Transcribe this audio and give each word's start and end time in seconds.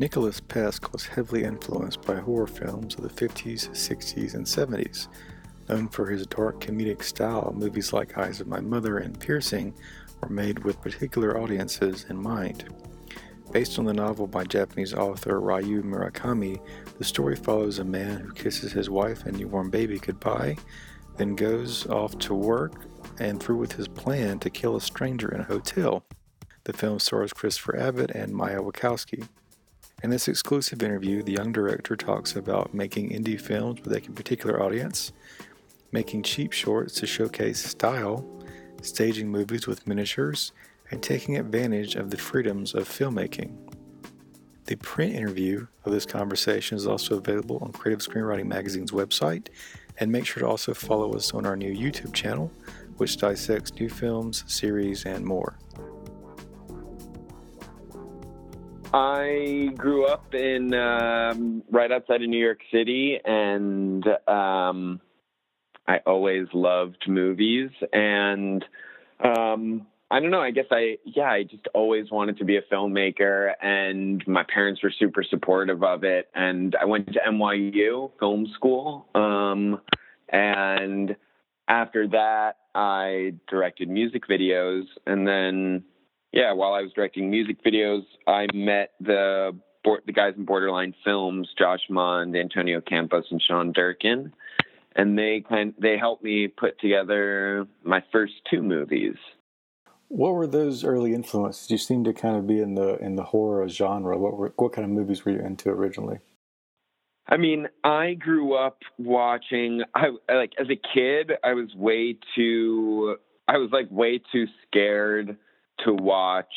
Nicolas 0.00 0.38
Pesce 0.38 0.78
was 0.92 1.06
heavily 1.06 1.42
influenced 1.42 2.02
by 2.02 2.14
horror 2.14 2.46
films 2.46 2.94
of 2.94 3.02
the 3.02 3.08
50s, 3.26 3.68
60s, 3.70 4.34
and 4.34 4.46
70s. 4.46 5.08
Known 5.68 5.88
for 5.88 6.06
his 6.06 6.24
dark 6.24 6.60
comedic 6.60 7.02
style, 7.02 7.52
movies 7.56 7.92
like 7.92 8.16
Eyes 8.16 8.40
of 8.40 8.46
My 8.46 8.60
Mother 8.60 8.98
and 8.98 9.18
Piercing 9.18 9.74
were 10.20 10.28
made 10.28 10.60
with 10.60 10.80
particular 10.80 11.36
audiences 11.36 12.06
in 12.08 12.16
mind. 12.16 12.72
Based 13.50 13.76
on 13.80 13.86
the 13.86 13.92
novel 13.92 14.28
by 14.28 14.44
Japanese 14.44 14.94
author 14.94 15.40
Ryu 15.40 15.82
Murakami, 15.82 16.60
the 16.98 17.04
story 17.04 17.34
follows 17.34 17.80
a 17.80 17.84
man 17.84 18.20
who 18.20 18.32
kisses 18.34 18.70
his 18.70 18.88
wife 18.88 19.26
and 19.26 19.36
newborn 19.36 19.68
baby 19.68 19.98
goodbye, 19.98 20.56
then 21.16 21.34
goes 21.34 21.88
off 21.88 22.16
to 22.20 22.34
work 22.34 22.84
and 23.18 23.42
through 23.42 23.56
with 23.56 23.72
his 23.72 23.88
plan 23.88 24.38
to 24.38 24.48
kill 24.48 24.76
a 24.76 24.80
stranger 24.80 25.28
in 25.34 25.40
a 25.40 25.44
hotel. 25.44 26.04
The 26.62 26.72
film 26.72 27.00
stars 27.00 27.32
Christopher 27.32 27.76
Abbott 27.76 28.12
and 28.12 28.32
Mia 28.32 28.60
Wasikowska. 28.60 29.26
In 30.00 30.10
this 30.10 30.28
exclusive 30.28 30.80
interview, 30.80 31.24
the 31.24 31.32
young 31.32 31.50
director 31.50 31.96
talks 31.96 32.36
about 32.36 32.72
making 32.72 33.10
indie 33.10 33.40
films 33.40 33.80
with 33.82 33.96
a 33.96 34.12
particular 34.12 34.62
audience, 34.62 35.12
making 35.90 36.22
cheap 36.22 36.52
shorts 36.52 36.94
to 36.94 37.06
showcase 37.06 37.58
style, 37.58 38.24
staging 38.80 39.28
movies 39.28 39.66
with 39.66 39.88
miniatures, 39.88 40.52
and 40.92 41.02
taking 41.02 41.36
advantage 41.36 41.96
of 41.96 42.10
the 42.10 42.16
freedoms 42.16 42.74
of 42.74 42.88
filmmaking. 42.88 43.56
The 44.66 44.76
print 44.76 45.16
interview 45.16 45.66
of 45.84 45.90
this 45.90 46.06
conversation 46.06 46.76
is 46.76 46.86
also 46.86 47.16
available 47.16 47.58
on 47.58 47.72
Creative 47.72 48.00
Screenwriting 48.00 48.46
Magazine's 48.46 48.92
website, 48.92 49.48
and 49.98 50.12
make 50.12 50.26
sure 50.26 50.44
to 50.44 50.48
also 50.48 50.74
follow 50.74 51.14
us 51.14 51.34
on 51.34 51.44
our 51.44 51.56
new 51.56 51.74
YouTube 51.74 52.14
channel, 52.14 52.52
which 52.98 53.16
dissects 53.16 53.74
new 53.74 53.88
films, 53.88 54.44
series, 54.46 55.06
and 55.06 55.24
more. 55.24 55.58
I 58.92 59.70
grew 59.76 60.06
up 60.06 60.34
in 60.34 60.72
um, 60.72 61.62
right 61.70 61.92
outside 61.92 62.22
of 62.22 62.28
New 62.28 62.42
York 62.42 62.60
City, 62.72 63.18
and 63.22 64.06
um, 64.26 65.00
I 65.86 65.98
always 66.06 66.46
loved 66.54 67.04
movies. 67.06 67.70
And 67.92 68.64
um, 69.22 69.86
I 70.10 70.20
don't 70.20 70.30
know. 70.30 70.40
I 70.40 70.52
guess 70.52 70.66
I 70.70 70.96
yeah. 71.04 71.30
I 71.30 71.42
just 71.42 71.68
always 71.74 72.10
wanted 72.10 72.38
to 72.38 72.44
be 72.44 72.56
a 72.56 72.62
filmmaker, 72.62 73.52
and 73.60 74.26
my 74.26 74.44
parents 74.44 74.82
were 74.82 74.92
super 74.98 75.22
supportive 75.22 75.82
of 75.82 76.02
it. 76.04 76.28
And 76.34 76.74
I 76.80 76.86
went 76.86 77.12
to 77.12 77.20
NYU 77.28 78.10
film 78.18 78.46
school, 78.54 79.06
um, 79.14 79.82
and 80.30 81.14
after 81.68 82.08
that, 82.08 82.56
I 82.74 83.34
directed 83.50 83.90
music 83.90 84.22
videos, 84.26 84.84
and 85.06 85.28
then 85.28 85.84
yeah, 86.32 86.52
while 86.52 86.74
I 86.74 86.82
was 86.82 86.92
directing 86.92 87.30
music 87.30 87.62
videos, 87.64 88.02
I 88.26 88.46
met 88.52 88.92
the 89.00 89.58
the 90.04 90.12
guys 90.12 90.34
in 90.36 90.44
Borderline 90.44 90.94
Films, 91.02 91.48
Josh 91.58 91.80
Mond, 91.88 92.36
Antonio 92.36 92.80
Campos, 92.82 93.24
and 93.30 93.40
Sean 93.40 93.72
Durkin, 93.72 94.34
and 94.94 95.18
they 95.18 95.42
kind 95.48 95.72
they 95.80 95.96
helped 95.96 96.22
me 96.22 96.48
put 96.48 96.78
together 96.78 97.66
my 97.82 98.02
first 98.12 98.34
two 98.50 98.62
movies. 98.62 99.14
What 100.08 100.34
were 100.34 100.46
those 100.46 100.84
early 100.84 101.14
influences? 101.14 101.70
You 101.70 101.78
seem 101.78 102.04
to 102.04 102.12
kind 102.12 102.36
of 102.36 102.46
be 102.46 102.60
in 102.60 102.74
the 102.74 102.98
in 102.98 103.16
the 103.16 103.24
horror 103.24 103.66
genre. 103.68 104.18
What 104.18 104.36
were 104.36 104.52
what 104.56 104.72
kind 104.72 104.84
of 104.84 104.90
movies 104.90 105.24
were 105.24 105.32
you 105.32 105.40
into 105.40 105.70
originally? 105.70 106.18
I 107.30 107.36
mean, 107.36 107.68
I 107.84 108.14
grew 108.14 108.54
up 108.54 108.78
watching. 108.98 109.82
I 109.94 110.08
like 110.30 110.52
as 110.60 110.68
a 110.68 110.76
kid, 110.76 111.32
I 111.42 111.54
was 111.54 111.74
way 111.74 112.18
too. 112.34 113.16
I 113.46 113.56
was 113.56 113.70
like 113.72 113.86
way 113.90 114.20
too 114.30 114.46
scared 114.66 115.38
to 115.84 115.92
watch 115.92 116.52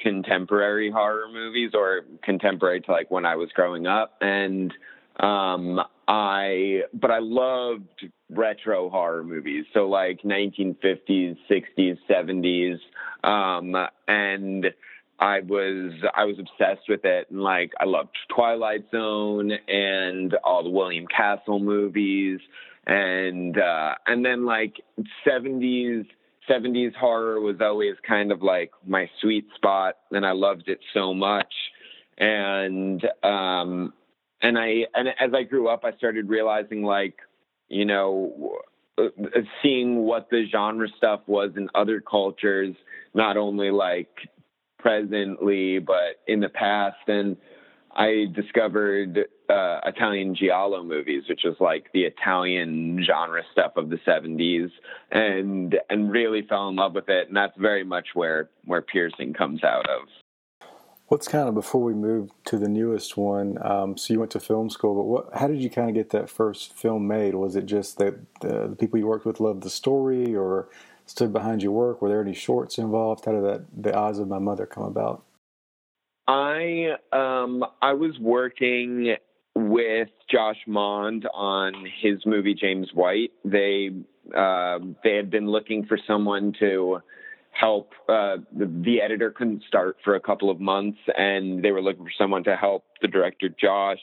contemporary 0.00 0.90
horror 0.90 1.28
movies 1.32 1.72
or 1.74 2.02
contemporary 2.24 2.80
to 2.80 2.90
like 2.90 3.10
when 3.10 3.26
I 3.26 3.36
was 3.36 3.50
growing 3.54 3.86
up. 3.86 4.16
And 4.20 4.72
um 5.18 5.80
I 6.08 6.82
but 6.94 7.10
I 7.10 7.18
loved 7.20 8.06
retro 8.30 8.88
horror 8.88 9.22
movies. 9.22 9.66
So 9.74 9.88
like 9.88 10.22
1950s 10.22 11.36
60s 11.50 11.98
70s 12.08 12.78
um 13.22 13.76
and 14.08 14.66
I 15.18 15.40
was 15.40 15.92
I 16.14 16.24
was 16.24 16.36
obsessed 16.38 16.88
with 16.88 17.04
it. 17.04 17.30
And 17.30 17.42
like 17.42 17.72
I 17.78 17.84
loved 17.84 18.16
Twilight 18.34 18.86
Zone 18.90 19.52
and 19.68 20.34
all 20.44 20.64
the 20.64 20.70
William 20.70 21.06
Castle 21.06 21.60
movies. 21.60 22.40
And 22.86 23.58
uh 23.58 23.96
and 24.06 24.24
then 24.24 24.46
like 24.46 24.80
70s 25.26 26.06
70s 26.50 26.94
horror 26.94 27.40
was 27.40 27.56
always 27.60 27.94
kind 28.06 28.32
of 28.32 28.42
like 28.42 28.70
my 28.86 29.08
sweet 29.20 29.46
spot 29.54 29.96
and 30.10 30.26
I 30.26 30.32
loved 30.32 30.68
it 30.68 30.80
so 30.92 31.14
much. 31.14 31.52
And 32.18 33.02
um 33.22 33.92
and 34.42 34.58
I 34.58 34.86
and 34.94 35.08
as 35.08 35.32
I 35.34 35.44
grew 35.44 35.68
up 35.68 35.84
I 35.84 35.92
started 35.96 36.28
realizing 36.28 36.82
like 36.82 37.14
you 37.68 37.84
know 37.84 38.58
seeing 39.62 39.98
what 39.98 40.28
the 40.30 40.44
genre 40.50 40.88
stuff 40.96 41.20
was 41.26 41.50
in 41.56 41.68
other 41.74 42.00
cultures 42.00 42.74
not 43.14 43.36
only 43.36 43.70
like 43.70 44.10
presently 44.78 45.78
but 45.78 46.20
in 46.26 46.40
the 46.40 46.48
past. 46.48 46.96
And 47.06 47.36
I 47.92 48.26
discovered 48.34 49.26
uh, 49.50 49.80
Italian 49.84 50.34
giallo 50.34 50.82
movies, 50.82 51.24
which 51.28 51.44
is 51.44 51.56
like 51.60 51.90
the 51.92 52.04
Italian 52.04 53.02
genre 53.04 53.42
stuff 53.52 53.72
of 53.76 53.90
the 53.90 53.98
'70s, 54.06 54.70
and 55.10 55.76
and 55.90 56.10
really 56.10 56.42
fell 56.42 56.68
in 56.68 56.76
love 56.76 56.94
with 56.94 57.08
it. 57.08 57.28
And 57.28 57.36
that's 57.36 57.56
very 57.58 57.84
much 57.84 58.08
where 58.14 58.48
where 58.64 58.82
piercing 58.82 59.34
comes 59.34 59.64
out 59.64 59.86
of. 59.88 60.08
What's 61.08 61.26
kind 61.26 61.48
of 61.48 61.54
before 61.54 61.82
we 61.82 61.92
move 61.92 62.30
to 62.44 62.56
the 62.56 62.68
newest 62.68 63.16
one? 63.16 63.58
Um, 63.62 63.96
so 63.96 64.14
you 64.14 64.20
went 64.20 64.30
to 64.30 64.40
film 64.40 64.70
school, 64.70 64.94
but 64.94 65.04
what? 65.04 65.40
How 65.40 65.48
did 65.48 65.60
you 65.60 65.68
kind 65.68 65.88
of 65.88 65.94
get 65.94 66.10
that 66.10 66.30
first 66.30 66.72
film 66.72 67.08
made? 67.08 67.34
Was 67.34 67.56
it 67.56 67.66
just 67.66 67.98
that 67.98 68.14
the, 68.40 68.68
the 68.68 68.76
people 68.76 68.98
you 68.98 69.08
worked 69.08 69.26
with 69.26 69.40
loved 69.40 69.64
the 69.64 69.70
story, 69.70 70.36
or 70.36 70.68
stood 71.06 71.32
behind 71.32 71.62
your 71.62 71.72
work? 71.72 72.00
Were 72.00 72.08
there 72.08 72.22
any 72.22 72.34
shorts 72.34 72.78
involved? 72.78 73.24
How 73.24 73.32
did 73.32 73.44
that 73.44 73.64
The 73.76 73.98
Eyes 73.98 74.20
of 74.20 74.28
My 74.28 74.38
Mother 74.38 74.66
come 74.66 74.84
about? 74.84 75.24
I 76.28 76.92
um 77.12 77.64
I 77.82 77.94
was 77.94 78.16
working 78.20 79.16
with 79.68 80.08
Josh 80.30 80.58
Mond 80.66 81.26
on 81.34 81.74
his 82.00 82.24
movie 82.24 82.54
James 82.54 82.88
White. 82.94 83.32
They 83.44 83.90
uh, 84.36 84.78
they 85.02 85.16
had 85.16 85.30
been 85.30 85.48
looking 85.48 85.86
for 85.86 85.98
someone 86.06 86.52
to 86.60 87.00
help. 87.52 87.92
Uh, 88.08 88.36
the, 88.56 88.70
the 88.84 89.00
editor 89.02 89.30
couldn't 89.30 89.62
start 89.66 89.96
for 90.04 90.14
a 90.14 90.20
couple 90.20 90.50
of 90.50 90.60
months, 90.60 90.98
and 91.16 91.62
they 91.62 91.72
were 91.72 91.82
looking 91.82 92.04
for 92.04 92.12
someone 92.16 92.44
to 92.44 92.56
help 92.56 92.84
the 93.02 93.08
director 93.08 93.48
Josh. 93.48 94.00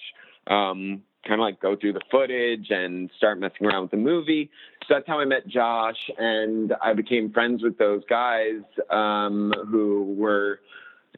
Um, 0.48 1.04
kind 1.27 1.42
of 1.42 1.44
like 1.44 1.59
go 1.59 1.75
through 1.75 1.94
the 1.94 2.01
footage 2.09 2.68
and 2.69 3.09
start 3.18 3.39
messing 3.39 3.68
around 3.68 3.83
with 3.83 3.92
the 3.92 3.98
movie. 3.98 4.50
So 4.88 4.94
that's 4.94 5.07
how 5.07 5.19
I 5.19 5.25
met 5.25 5.48
Josh, 5.48 5.98
and 6.18 6.74
I 6.81 6.94
became 6.94 7.31
friends 7.31 7.63
with 7.63 7.77
those 7.77 8.01
guys 8.09 8.62
um, 8.89 9.54
who 9.69 10.15
were 10.18 10.59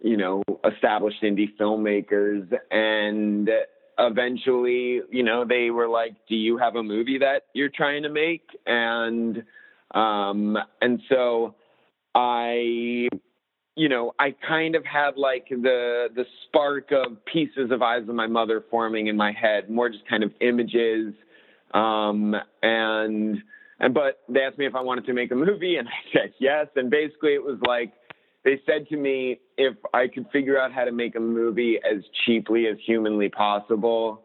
you 0.02 0.18
know, 0.18 0.44
established 0.70 1.22
indie 1.24 1.50
filmmakers. 1.60 2.52
And 2.72 3.50
eventually, 4.00 5.02
you 5.12 5.24
know, 5.24 5.46
they 5.46 5.70
were 5.70 5.88
like, 5.88 6.16
do 6.28 6.36
you 6.36 6.58
have 6.58 6.76
a 6.76 6.84
movie 6.84 7.20
that 7.20 7.44
you're 7.54 7.70
trying 7.70 8.04
to 8.04 8.10
make? 8.10 8.48
And, 8.66 9.44
um, 9.94 10.58
and 10.82 11.02
so 11.10 11.56
I, 12.16 13.10
you 13.76 13.88
know, 13.88 14.14
I 14.20 14.36
kind 14.46 14.76
of 14.76 14.86
had 14.86 15.16
like 15.16 15.48
the 15.50 16.08
the 16.14 16.26
spark 16.46 16.92
of 16.92 17.24
pieces 17.26 17.72
of 17.72 17.82
Eyes 17.82 18.02
of 18.10 18.14
My 18.14 18.28
Mother 18.28 18.64
forming 18.70 19.08
in 19.08 19.16
my 19.16 19.32
head, 19.32 19.70
more 19.70 19.90
just 19.90 20.08
kind 20.08 20.24
of 20.24 20.32
images. 20.42 21.14
Um, 21.74 22.36
and 22.62 23.38
and 23.80 23.94
but 23.94 24.20
they 24.28 24.42
asked 24.42 24.58
me 24.58 24.66
if 24.66 24.76
I 24.76 24.82
wanted 24.82 25.06
to 25.06 25.14
make 25.14 25.32
a 25.32 25.36
movie, 25.36 25.78
and 25.78 25.88
I 25.90 26.14
said 26.14 26.34
yes. 26.40 26.68
And 26.76 26.90
basically, 26.90 27.34
it 27.34 27.44
was 27.44 27.58
like 27.66 27.94
they 28.44 28.62
said 28.66 28.88
to 28.90 28.98
me 28.98 29.40
if 29.58 29.76
I 29.94 30.08
could 30.08 30.28
figure 30.32 30.60
out 30.60 30.72
how 30.72 30.86
to 30.86 30.92
make 30.92 31.16
a 31.16 31.20
movie 31.20 31.78
as 31.78 32.04
cheaply 32.26 32.68
as 32.68 32.78
humanly 32.86 33.30
possible, 33.30 34.24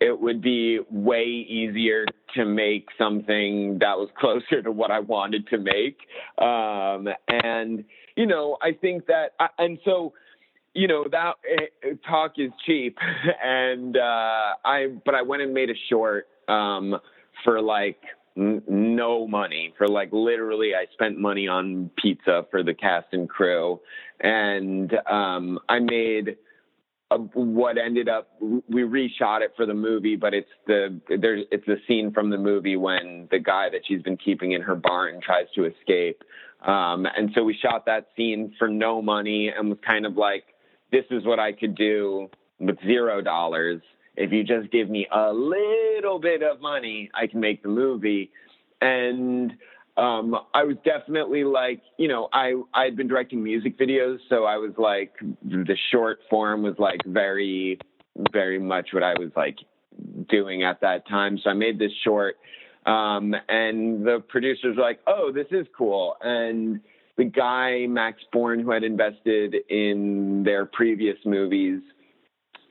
it 0.00 0.18
would 0.18 0.42
be 0.42 0.80
way 0.90 1.24
easier 1.24 2.06
to 2.34 2.44
make 2.44 2.88
something 2.98 3.78
that 3.80 3.96
was 3.96 4.08
closer 4.18 4.62
to 4.62 4.70
what 4.70 4.90
I 4.90 5.00
wanted 5.00 5.46
to 5.48 5.58
make. 5.58 5.98
Um, 6.38 7.08
and, 7.28 7.84
you 8.16 8.26
know, 8.26 8.56
I 8.62 8.72
think 8.72 9.06
that, 9.06 9.32
and 9.58 9.78
so, 9.84 10.14
you 10.74 10.88
know, 10.88 11.04
that 11.10 11.34
uh, 11.84 12.08
talk 12.08 12.32
is 12.38 12.50
cheap. 12.66 12.98
And, 13.42 13.96
uh, 13.96 14.54
I, 14.64 14.88
but 15.04 15.14
I 15.14 15.22
went 15.22 15.42
and 15.42 15.52
made 15.54 15.70
a 15.70 15.74
short, 15.88 16.26
um, 16.48 16.96
for 17.44 17.60
like, 17.60 18.00
no 18.36 19.26
money. 19.28 19.72
For 19.78 19.86
like 19.86 20.10
literally 20.12 20.72
I 20.74 20.86
spent 20.92 21.18
money 21.18 21.46
on 21.48 21.90
pizza 21.96 22.46
for 22.50 22.62
the 22.62 22.74
cast 22.74 23.06
and 23.12 23.28
crew. 23.28 23.80
And 24.20 24.92
um 25.08 25.58
I 25.68 25.78
made 25.80 26.36
what 27.34 27.78
ended 27.78 28.08
up 28.08 28.28
we 28.40 28.82
reshot 28.82 29.42
it 29.42 29.52
for 29.56 29.66
the 29.66 29.74
movie 29.74 30.16
but 30.16 30.34
it's 30.34 30.48
the 30.66 31.00
there's 31.20 31.44
it's 31.52 31.66
the 31.66 31.76
scene 31.86 32.12
from 32.12 32.30
the 32.30 32.38
movie 32.38 32.76
when 32.76 33.28
the 33.30 33.38
guy 33.38 33.68
that 33.70 33.82
she's 33.86 34.02
been 34.02 34.16
keeping 34.16 34.52
in 34.52 34.62
her 34.62 34.74
barn 34.74 35.20
tries 35.24 35.46
to 35.54 35.64
escape. 35.64 36.22
Um, 36.66 37.06
and 37.16 37.30
so 37.34 37.44
we 37.44 37.54
shot 37.54 37.86
that 37.86 38.08
scene 38.16 38.54
for 38.58 38.68
no 38.68 39.02
money 39.02 39.52
and 39.56 39.68
was 39.68 39.78
kind 39.86 40.06
of 40.06 40.16
like 40.16 40.44
this 40.90 41.04
is 41.10 41.24
what 41.24 41.38
i 41.38 41.52
could 41.52 41.74
do 41.74 42.28
with 42.58 42.78
zero 42.86 43.20
dollars 43.20 43.82
if 44.16 44.32
you 44.32 44.44
just 44.44 44.70
give 44.70 44.88
me 44.88 45.06
a 45.12 45.32
little 45.32 46.18
bit 46.18 46.42
of 46.42 46.60
money 46.60 47.10
i 47.14 47.26
can 47.26 47.40
make 47.40 47.62
the 47.62 47.68
movie 47.68 48.30
and 48.80 49.52
um, 49.96 50.36
I 50.52 50.64
was 50.64 50.76
definitely 50.84 51.44
like, 51.44 51.80
you 51.98 52.08
know, 52.08 52.28
I 52.32 52.54
I 52.72 52.84
had 52.84 52.96
been 52.96 53.06
directing 53.06 53.42
music 53.42 53.78
videos, 53.78 54.18
so 54.28 54.44
I 54.44 54.56
was 54.56 54.72
like, 54.76 55.12
the 55.44 55.76
short 55.92 56.18
form 56.28 56.62
was 56.62 56.74
like 56.78 57.00
very, 57.06 57.78
very 58.32 58.58
much 58.58 58.88
what 58.92 59.04
I 59.04 59.14
was 59.14 59.30
like 59.36 59.58
doing 60.28 60.64
at 60.64 60.80
that 60.80 61.06
time. 61.06 61.38
So 61.42 61.50
I 61.50 61.52
made 61.52 61.78
this 61.78 61.92
short, 62.02 62.36
um, 62.86 63.36
and 63.48 64.04
the 64.04 64.22
producers 64.28 64.76
were 64.76 64.82
like, 64.82 64.98
oh, 65.06 65.30
this 65.32 65.46
is 65.52 65.66
cool, 65.76 66.16
and 66.20 66.80
the 67.16 67.24
guy 67.24 67.86
Max 67.86 68.20
Born 68.32 68.58
who 68.58 68.72
had 68.72 68.82
invested 68.82 69.54
in 69.68 70.42
their 70.44 70.66
previous 70.66 71.18
movies 71.24 71.80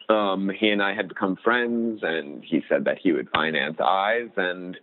um, 0.10 0.52
he 0.58 0.70
and 0.70 0.82
I 0.82 0.94
had 0.94 1.08
become 1.08 1.38
friends, 1.44 2.02
and 2.04 2.44
he 2.44 2.62
said 2.70 2.86
that 2.86 2.98
he 3.02 3.12
would 3.12 3.30
finance 3.34 3.78
Eyes, 3.80 4.30
and 4.38 4.78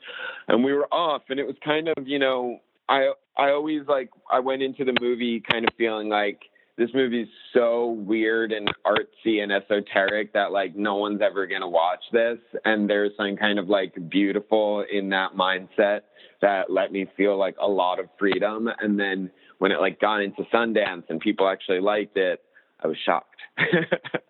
and 0.48 0.64
we 0.64 0.72
were 0.72 0.86
off, 0.92 1.22
and 1.28 1.38
it 1.38 1.46
was 1.46 1.56
kind 1.64 1.88
of 1.88 2.06
you 2.06 2.18
know 2.18 2.60
I 2.88 3.12
I 3.36 3.50
always 3.50 3.82
like 3.88 4.10
I 4.30 4.40
went 4.40 4.62
into 4.62 4.84
the 4.84 4.94
movie 5.00 5.40
kind 5.40 5.66
of 5.66 5.74
feeling 5.76 6.08
like 6.08 6.40
this 6.76 6.90
movie's 6.94 7.28
so 7.52 7.90
weird 7.90 8.52
and 8.52 8.72
artsy 8.86 9.42
and 9.42 9.52
esoteric 9.52 10.32
that 10.32 10.50
like 10.50 10.74
no 10.74 10.96
one's 10.96 11.20
ever 11.20 11.46
gonna 11.46 11.68
watch 11.68 12.02
this, 12.12 12.38
and 12.64 12.88
there's 12.88 13.12
something 13.16 13.36
kind 13.36 13.58
of 13.58 13.68
like 13.68 13.94
beautiful 14.08 14.84
in 14.90 15.10
that 15.10 15.34
mindset 15.34 16.00
that 16.40 16.70
let 16.70 16.90
me 16.90 17.06
feel 17.16 17.36
like 17.36 17.54
a 17.60 17.68
lot 17.68 18.00
of 18.00 18.06
freedom, 18.18 18.68
and 18.80 18.98
then 18.98 19.30
when 19.58 19.72
it 19.72 19.80
like 19.80 20.00
got 20.00 20.22
into 20.22 20.42
Sundance 20.52 21.04
and 21.10 21.20
people 21.20 21.48
actually 21.48 21.80
liked 21.80 22.16
it, 22.16 22.42
I 22.82 22.88
was 22.88 22.96
shocked. 23.04 23.36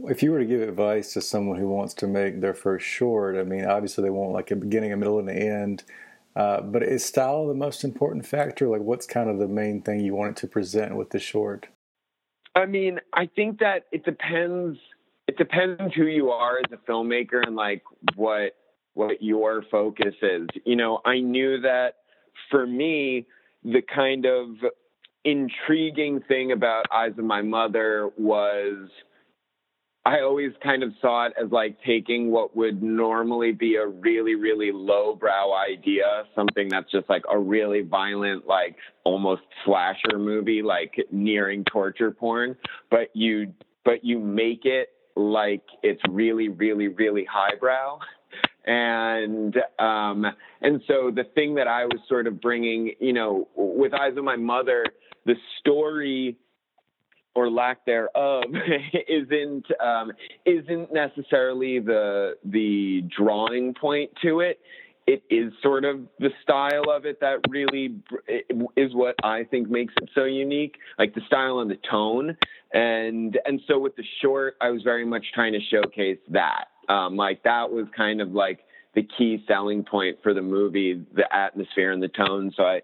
If 0.00 0.22
you 0.22 0.30
were 0.30 0.38
to 0.38 0.44
give 0.44 0.60
advice 0.60 1.12
to 1.14 1.20
someone 1.20 1.58
who 1.58 1.68
wants 1.68 1.94
to 1.94 2.06
make 2.06 2.40
their 2.40 2.54
first 2.54 2.86
short, 2.86 3.36
I 3.36 3.44
mean, 3.44 3.64
obviously 3.64 4.04
they 4.04 4.10
want 4.10 4.32
like 4.32 4.50
a 4.50 4.56
beginning, 4.56 4.92
a 4.92 4.96
middle, 4.96 5.18
and 5.18 5.30
an 5.30 5.38
end. 5.38 5.84
Uh, 6.34 6.60
but 6.60 6.82
is 6.82 7.02
style 7.02 7.46
the 7.46 7.54
most 7.54 7.82
important 7.82 8.26
factor? 8.26 8.68
Like, 8.68 8.82
what's 8.82 9.06
kind 9.06 9.30
of 9.30 9.38
the 9.38 9.48
main 9.48 9.80
thing 9.80 10.00
you 10.00 10.14
want 10.14 10.36
it 10.36 10.40
to 10.42 10.46
present 10.46 10.94
with 10.94 11.10
the 11.10 11.18
short? 11.18 11.68
I 12.54 12.66
mean, 12.66 13.00
I 13.14 13.26
think 13.26 13.58
that 13.60 13.86
it 13.90 14.04
depends. 14.04 14.78
It 15.28 15.38
depends 15.38 15.94
who 15.94 16.04
you 16.04 16.30
are 16.30 16.58
as 16.58 16.70
a 16.72 16.90
filmmaker 16.90 17.46
and 17.46 17.56
like 17.56 17.82
what 18.16 18.52
what 18.92 19.22
your 19.22 19.62
focus 19.70 20.14
is. 20.22 20.46
You 20.64 20.76
know, 20.76 21.00
I 21.04 21.20
knew 21.20 21.60
that 21.62 21.96
for 22.50 22.66
me, 22.66 23.26
the 23.64 23.82
kind 23.82 24.26
of 24.26 24.48
intriguing 25.24 26.20
thing 26.28 26.52
about 26.52 26.86
Eyes 26.92 27.12
of 27.18 27.24
My 27.24 27.42
Mother 27.42 28.10
was 28.16 28.88
I 30.06 30.20
always 30.20 30.52
kind 30.62 30.84
of 30.84 30.92
saw 31.00 31.26
it 31.26 31.32
as 31.42 31.50
like 31.50 31.78
taking 31.84 32.30
what 32.30 32.56
would 32.56 32.80
normally 32.80 33.50
be 33.50 33.74
a 33.74 33.84
really, 33.84 34.36
really 34.36 34.70
lowbrow 34.72 35.52
idea, 35.52 36.22
something 36.32 36.68
that's 36.68 36.88
just 36.92 37.08
like 37.08 37.24
a 37.28 37.36
really 37.36 37.80
violent, 37.80 38.46
like 38.46 38.76
almost 39.02 39.42
slasher 39.64 40.16
movie, 40.16 40.62
like 40.62 40.94
nearing 41.10 41.64
torture 41.64 42.12
porn, 42.12 42.54
but 42.88 43.08
you 43.14 43.52
but 43.84 44.04
you 44.04 44.20
make 44.20 44.64
it 44.64 44.90
like 45.16 45.64
it's 45.82 46.02
really, 46.08 46.50
really, 46.50 46.86
really 46.86 47.26
highbrow. 47.28 47.98
And 48.64 49.56
um, 49.80 50.24
and 50.62 50.82
so 50.86 51.10
the 51.12 51.24
thing 51.34 51.56
that 51.56 51.66
I 51.66 51.84
was 51.84 51.98
sort 52.08 52.28
of 52.28 52.40
bringing, 52.40 52.92
you 53.00 53.12
know, 53.12 53.48
with 53.56 53.92
Eyes 53.92 54.16
of 54.16 54.22
My 54.22 54.36
Mother, 54.36 54.84
the 55.24 55.34
story 55.58 56.36
or 57.36 57.50
lack 57.50 57.84
thereof 57.84 58.44
isn't 59.08 59.66
um, 59.80 60.10
isn't 60.46 60.92
necessarily 60.92 61.78
the 61.78 62.36
the 62.44 63.02
drawing 63.16 63.74
point 63.74 64.10
to 64.22 64.40
it. 64.40 64.58
It 65.06 65.22
is 65.30 65.52
sort 65.62 65.84
of 65.84 66.00
the 66.18 66.30
style 66.42 66.90
of 66.90 67.04
it 67.04 67.20
that 67.20 67.36
really 67.48 68.00
is 68.76 68.92
what 68.92 69.14
I 69.22 69.44
think 69.44 69.68
makes 69.68 69.94
it 70.02 70.08
so 70.14 70.24
unique, 70.24 70.76
like 70.98 71.14
the 71.14 71.20
style 71.28 71.60
and 71.60 71.70
the 71.70 71.78
tone. 71.88 72.36
And 72.72 73.38
and 73.44 73.60
so 73.68 73.78
with 73.78 73.94
the 73.96 74.04
short, 74.22 74.56
I 74.60 74.70
was 74.70 74.82
very 74.82 75.04
much 75.04 75.26
trying 75.34 75.52
to 75.52 75.60
showcase 75.70 76.18
that. 76.30 76.64
Um, 76.88 77.16
like 77.16 77.42
that 77.44 77.70
was 77.70 77.86
kind 77.96 78.20
of 78.20 78.32
like 78.32 78.60
the 78.94 79.06
key 79.18 79.44
selling 79.46 79.84
point 79.84 80.16
for 80.22 80.32
the 80.32 80.42
movie, 80.42 81.04
the 81.14 81.32
atmosphere 81.32 81.92
and 81.92 82.02
the 82.02 82.08
tone. 82.08 82.50
So 82.56 82.62
I 82.64 82.80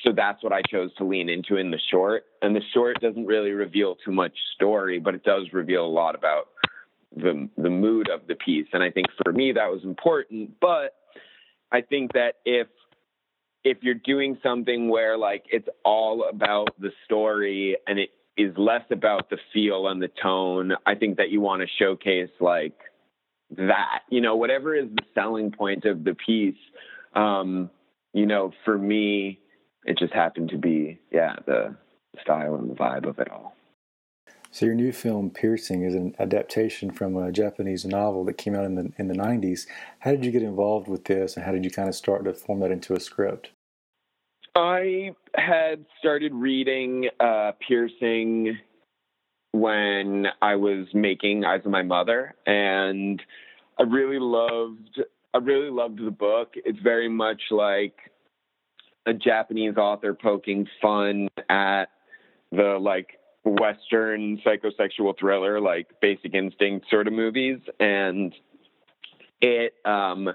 so 0.00 0.10
that's 0.14 0.42
what 0.42 0.52
I 0.52 0.62
chose 0.62 0.90
to 0.96 1.04
lean 1.04 1.28
into 1.28 1.56
in 1.56 1.70
the 1.70 1.78
short. 1.90 2.24
And 2.40 2.56
the 2.56 2.62
short 2.72 3.00
doesn't 3.00 3.26
really 3.26 3.50
reveal 3.50 3.96
too 4.04 4.12
much 4.12 4.32
story, 4.54 4.98
but 4.98 5.14
it 5.14 5.22
does 5.22 5.52
reveal 5.52 5.84
a 5.84 5.88
lot 5.88 6.14
about 6.14 6.48
the 7.14 7.48
the 7.56 7.70
mood 7.70 8.08
of 8.08 8.26
the 8.26 8.34
piece. 8.34 8.66
And 8.72 8.82
I 8.82 8.90
think 8.90 9.08
for 9.22 9.32
me 9.32 9.52
that 9.52 9.70
was 9.70 9.84
important. 9.84 10.58
But 10.60 10.94
I 11.70 11.82
think 11.82 12.12
that 12.14 12.36
if 12.44 12.68
if 13.64 13.78
you're 13.82 13.94
doing 13.94 14.38
something 14.42 14.88
where 14.88 15.16
like 15.16 15.44
it's 15.50 15.68
all 15.84 16.28
about 16.28 16.68
the 16.80 16.90
story 17.04 17.76
and 17.86 17.98
it 17.98 18.10
is 18.36 18.52
less 18.56 18.84
about 18.90 19.30
the 19.30 19.36
feel 19.52 19.88
and 19.88 20.02
the 20.02 20.10
tone, 20.22 20.72
I 20.86 20.94
think 20.94 21.18
that 21.18 21.30
you 21.30 21.40
want 21.40 21.62
to 21.62 21.68
showcase 21.78 22.30
like 22.40 22.78
that. 23.56 24.00
You 24.08 24.20
know, 24.20 24.36
whatever 24.36 24.74
is 24.74 24.88
the 24.88 25.02
selling 25.14 25.50
point 25.50 25.84
of 25.84 26.02
the 26.02 26.14
piece. 26.14 26.56
Um, 27.14 27.70
you 28.14 28.26
know, 28.26 28.52
for 28.64 28.76
me, 28.76 29.38
it 29.84 29.98
just 29.98 30.12
happened 30.12 30.50
to 30.50 30.58
be, 30.58 30.98
yeah, 31.10 31.36
the 31.46 31.74
style 32.20 32.54
and 32.54 32.70
the 32.70 32.74
vibe 32.74 33.08
of 33.08 33.18
it 33.18 33.30
all. 33.30 33.54
So 34.50 34.66
your 34.66 34.74
new 34.74 34.92
film, 34.92 35.30
Piercing, 35.30 35.82
is 35.82 35.94
an 35.94 36.14
adaptation 36.18 36.90
from 36.90 37.16
a 37.16 37.32
Japanese 37.32 37.86
novel 37.86 38.22
that 38.26 38.34
came 38.34 38.54
out 38.54 38.66
in 38.66 38.74
the 38.74 38.92
in 38.98 39.08
the 39.08 39.14
'90s. 39.14 39.66
How 40.00 40.10
did 40.10 40.26
you 40.26 40.30
get 40.30 40.42
involved 40.42 40.88
with 40.88 41.04
this, 41.04 41.36
and 41.36 41.46
how 41.46 41.52
did 41.52 41.64
you 41.64 41.70
kind 41.70 41.88
of 41.88 41.94
start 41.94 42.24
to 42.24 42.34
form 42.34 42.60
that 42.60 42.70
into 42.70 42.94
a 42.94 43.00
script? 43.00 43.50
I 44.54 45.14
had 45.34 45.86
started 45.98 46.34
reading 46.34 47.08
uh, 47.18 47.52
Piercing 47.66 48.58
when 49.52 50.26
I 50.42 50.56
was 50.56 50.86
making 50.92 51.46
Eyes 51.46 51.62
of 51.64 51.70
My 51.70 51.82
Mother, 51.82 52.34
and 52.46 53.22
I 53.78 53.84
really 53.84 54.18
loved. 54.18 55.00
I 55.32 55.38
really 55.38 55.70
loved 55.70 55.98
the 56.04 56.10
book. 56.10 56.52
It's 56.56 56.78
very 56.80 57.08
much 57.08 57.40
like 57.50 58.11
a 59.06 59.12
Japanese 59.12 59.76
author 59.76 60.14
poking 60.14 60.66
fun 60.80 61.28
at 61.48 61.86
the 62.50 62.78
like 62.80 63.18
Western 63.44 64.40
psychosexual 64.46 65.18
thriller, 65.18 65.60
like 65.60 65.88
Basic 66.00 66.34
Instinct 66.34 66.86
sort 66.88 67.08
of 67.08 67.12
movies, 67.12 67.58
and 67.80 68.32
it 69.40 69.74
um, 69.84 70.28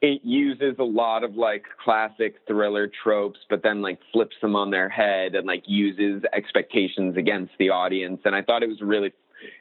it 0.00 0.20
uses 0.24 0.76
a 0.78 0.84
lot 0.84 1.24
of 1.24 1.36
like 1.36 1.64
classic 1.82 2.36
thriller 2.46 2.90
tropes, 3.02 3.40
but 3.48 3.62
then 3.62 3.82
like 3.82 3.98
flips 4.12 4.36
them 4.40 4.56
on 4.56 4.70
their 4.70 4.88
head 4.88 5.34
and 5.34 5.46
like 5.46 5.64
uses 5.66 6.22
expectations 6.32 7.16
against 7.16 7.52
the 7.58 7.70
audience. 7.70 8.20
And 8.24 8.34
I 8.34 8.42
thought 8.42 8.62
it 8.62 8.68
was 8.68 8.80
really, 8.80 9.12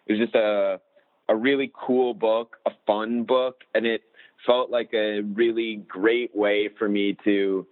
it 0.08 0.14
was 0.14 0.20
just 0.20 0.36
a 0.36 0.80
a 1.30 1.36
really 1.36 1.72
cool 1.76 2.14
book, 2.14 2.58
a 2.66 2.72
fun 2.86 3.24
book, 3.24 3.64
and 3.76 3.86
it 3.86 4.02
felt 4.46 4.72
like 4.72 4.94
a 4.94 5.22
really 5.22 5.84
great 5.88 6.36
way 6.36 6.70
for 6.80 6.88
me 6.88 7.18
to 7.26 7.68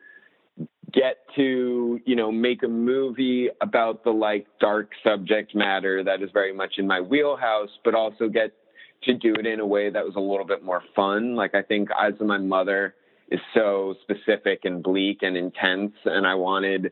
get 0.94 1.18
to 1.36 2.00
you 2.06 2.16
know 2.16 2.32
make 2.32 2.64
a 2.64 2.68
movie 2.68 3.50
about 3.62 4.04
the 4.04 4.10
like 4.10 4.46
dark 4.60 4.92
subject 5.04 5.56
matter 5.56 6.04
that 6.04 6.22
is 6.22 6.30
very 6.34 6.54
much 6.54 6.76
in 6.78 6.88
my 6.88 7.02
wheelhouse 7.02 7.70
but 7.84 7.96
also 7.96 8.28
get 8.28 8.52
to 9.04 9.14
do 9.14 9.36
it 9.36 9.46
in 9.46 9.60
a 9.60 9.66
way 9.66 9.90
that 9.90 10.04
was 10.04 10.16
a 10.16 10.20
little 10.20 10.46
bit 10.46 10.64
more 10.64 10.84
fun. 10.96 11.36
Like 11.36 11.56
i 11.56 11.62
think 11.62 11.90
eyes 11.92 12.14
of 12.20 12.28
my 12.28 12.38
mother 12.38 12.96
is 13.30 13.40
so 13.54 13.96
specific 14.04 14.62
and 14.64 14.84
bleak 14.84 15.20
and 15.24 15.36
intense 15.36 15.94
and 16.06 16.28
i 16.28 16.36
wanted 16.36 16.92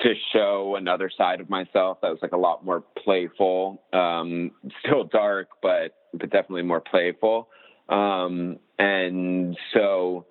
to 0.00 0.14
show 0.32 0.76
another 0.76 1.10
side 1.16 1.40
of 1.40 1.50
myself 1.50 1.98
that 2.02 2.10
was 2.10 2.18
like 2.22 2.32
a 2.32 2.36
lot 2.36 2.64
more 2.64 2.84
playful 3.02 3.82
um 3.92 4.50
still 4.84 5.04
dark 5.04 5.48
but 5.62 5.94
but 6.14 6.30
definitely 6.30 6.62
more 6.62 6.80
playful. 6.80 7.48
Um 7.88 8.58
and 8.78 9.56
so 9.74 10.26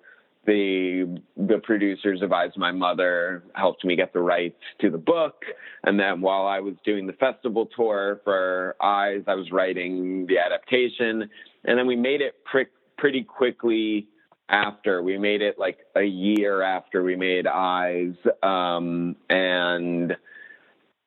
the 0.48 1.20
the 1.36 1.58
producers 1.58 2.22
of 2.22 2.32
Eyes 2.32 2.52
My 2.56 2.72
Mother 2.72 3.44
helped 3.54 3.84
me 3.84 3.94
get 3.96 4.14
the 4.14 4.20
rights 4.20 4.60
to 4.80 4.90
the 4.90 4.98
book, 4.98 5.42
and 5.84 6.00
then 6.00 6.22
while 6.22 6.46
I 6.46 6.60
was 6.60 6.74
doing 6.84 7.06
the 7.06 7.12
festival 7.12 7.68
tour 7.76 8.20
for 8.24 8.74
Eyes, 8.82 9.22
I 9.26 9.34
was 9.34 9.52
writing 9.52 10.26
the 10.26 10.38
adaptation, 10.38 11.28
and 11.64 11.78
then 11.78 11.86
we 11.86 11.96
made 11.96 12.22
it 12.22 12.42
pre- 12.44 12.66
pretty 12.96 13.22
quickly 13.22 14.08
after. 14.48 15.02
We 15.02 15.18
made 15.18 15.42
it 15.42 15.58
like 15.58 15.80
a 15.94 16.04
year 16.04 16.62
after 16.62 17.02
we 17.02 17.14
made 17.14 17.46
Eyes, 17.46 18.14
um, 18.42 19.16
and 19.28 20.16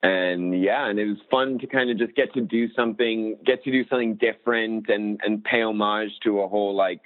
and 0.03 0.63
yeah, 0.63 0.87
and 0.87 0.99
it 0.99 1.07
was 1.07 1.17
fun 1.31 1.57
to 1.59 1.67
kind 1.67 1.89
of 1.89 1.97
just 1.97 2.15
get 2.15 2.31
to 2.35 2.41
do 2.41 2.71
something, 2.75 3.37
get 3.43 3.63
to 3.63 3.71
do 3.71 3.87
something 3.89 4.15
different, 4.17 4.87
and 4.89 5.19
and 5.25 5.43
pay 5.43 5.63
homage 5.63 6.11
to 6.25 6.41
a 6.41 6.47
whole 6.47 6.75
like 6.75 7.01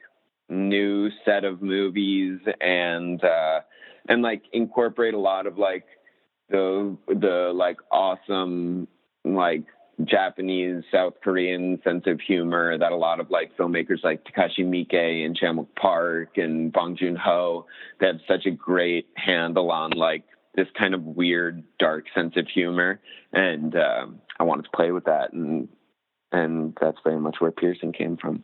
new 0.49 1.09
set 1.23 1.43
of 1.43 1.61
movies 1.61 2.39
and 2.61 3.23
uh 3.23 3.59
and 4.07 4.21
like 4.21 4.43
incorporate 4.53 5.13
a 5.13 5.19
lot 5.19 5.47
of 5.47 5.57
like 5.57 5.85
the 6.49 6.95
the 7.07 7.51
like 7.55 7.77
awesome 7.91 8.87
like 9.23 9.63
Japanese 10.03 10.83
South 10.91 11.13
Korean 11.23 11.79
sense 11.83 12.03
of 12.05 12.19
humor 12.19 12.77
that 12.77 12.91
a 12.91 12.95
lot 12.95 13.19
of 13.19 13.31
like 13.31 13.55
filmmakers 13.57 14.03
like 14.03 14.23
Takashi 14.25 14.59
Miike 14.59 15.25
and 15.25 15.35
Chan 15.35 15.67
Park 15.79 16.37
and 16.37 16.71
Bong 16.71 16.95
Joon 16.95 17.15
Ho 17.15 17.65
they 17.99 18.07
have 18.07 18.19
such 18.27 18.45
a 18.45 18.51
great 18.51 19.07
handle 19.15 19.71
on 19.71 19.91
like 19.91 20.23
this 20.53 20.67
kind 20.77 20.93
of 20.93 21.03
weird 21.03 21.63
dark 21.79 22.05
sense 22.13 22.33
of 22.37 22.47
humor 22.47 22.99
and 23.33 23.75
um 23.75 24.21
I 24.39 24.43
wanted 24.43 24.63
to 24.63 24.71
play 24.75 24.91
with 24.91 25.05
that 25.05 25.33
and 25.33 25.69
and 26.31 26.77
that's 26.79 26.97
very 27.03 27.19
much 27.19 27.37
where 27.39 27.51
Piercing 27.51 27.93
came 27.93 28.17
from. 28.17 28.43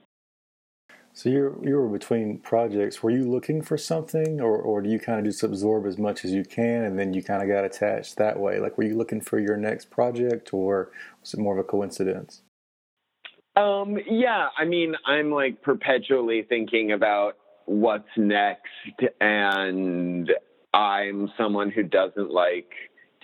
So 1.14 1.30
you 1.30 1.62
you 1.64 1.76
were 1.76 1.90
between 1.90 2.40
projects. 2.40 3.04
Were 3.04 3.12
you 3.12 3.30
looking 3.30 3.62
for 3.62 3.78
something, 3.78 4.40
or 4.40 4.58
or 4.58 4.82
do 4.82 4.90
you 4.90 5.00
kind 5.00 5.20
of 5.20 5.26
just 5.26 5.44
absorb 5.44 5.86
as 5.86 5.98
much 5.98 6.24
as 6.24 6.32
you 6.32 6.44
can, 6.44 6.84
and 6.84 6.98
then 6.98 7.14
you 7.14 7.22
kind 7.22 7.42
of 7.42 7.50
got 7.50 7.66
attached 7.66 8.18
that 8.18 8.40
way? 8.40 8.60
Like, 8.60 8.78
were 8.78 8.86
you 8.86 8.96
looking 8.96 9.22
for 9.22 9.40
your 9.40 9.58
next 9.58 9.90
project, 9.90 10.54
or 10.54 10.92
was 11.20 11.34
it 11.34 11.40
more 11.40 11.58
of 11.58 11.60
a 11.60 11.68
coincidence? 11.68 12.42
Um, 13.56 13.98
yeah, 14.10 14.48
I 14.58 14.66
mean, 14.66 14.96
I'm 15.06 15.32
like 15.32 15.62
perpetually 15.62 16.44
thinking 16.48 16.94
about 16.94 17.38
what's 17.66 18.10
next, 18.16 18.70
and 19.20 20.32
I'm 20.74 21.30
someone 21.38 21.70
who 21.72 21.84
doesn't 21.84 22.32
like 22.32 22.72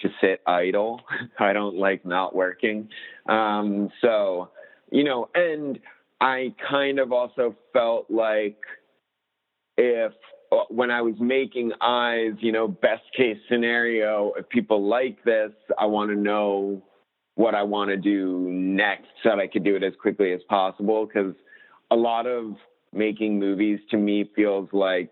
to 0.02 0.10
sit 0.22 0.42
idle. 0.46 1.02
I 1.40 1.54
don't 1.54 1.78
like 1.78 2.06
not 2.06 2.36
working. 2.36 2.90
Um, 3.28 3.90
so, 4.02 4.50
you 4.92 5.04
know, 5.04 5.30
and 5.34 5.80
I 6.20 6.54
kind 6.70 7.00
of 7.00 7.12
also 7.12 7.56
felt 7.74 8.10
like 8.10 8.58
if 9.78 10.14
uh, 10.52 10.64
when 10.70 10.92
I 10.92 11.02
was 11.02 11.16
making 11.20 11.74
eyes, 11.82 12.34
you 12.40 12.52
know, 12.52 12.68
best 12.68 13.04
case 13.16 13.38
scenario, 13.50 14.34
if 14.38 14.48
people 14.50 14.88
like 14.88 15.24
this, 15.24 15.52
I 15.78 15.86
want 15.86 16.10
to 16.10 16.16
know 16.16 16.82
what 17.36 17.54
I 17.54 17.64
want 17.64 17.90
to 17.90 17.98
do 17.98 18.48
next 18.50 19.08
so 19.22 19.30
that 19.30 19.40
I 19.40 19.48
could 19.48 19.64
do 19.64 19.76
it 19.76 19.84
as 19.84 19.94
quickly 20.02 20.34
as 20.34 20.42
possible. 20.50 21.06
Because 21.06 21.36
a 21.92 21.96
lot 21.96 22.26
of 22.26 22.56
making 22.94 23.40
movies 23.40 23.80
to 23.92 23.98
me 23.98 24.30
feels 24.36 24.70
like 24.74 25.12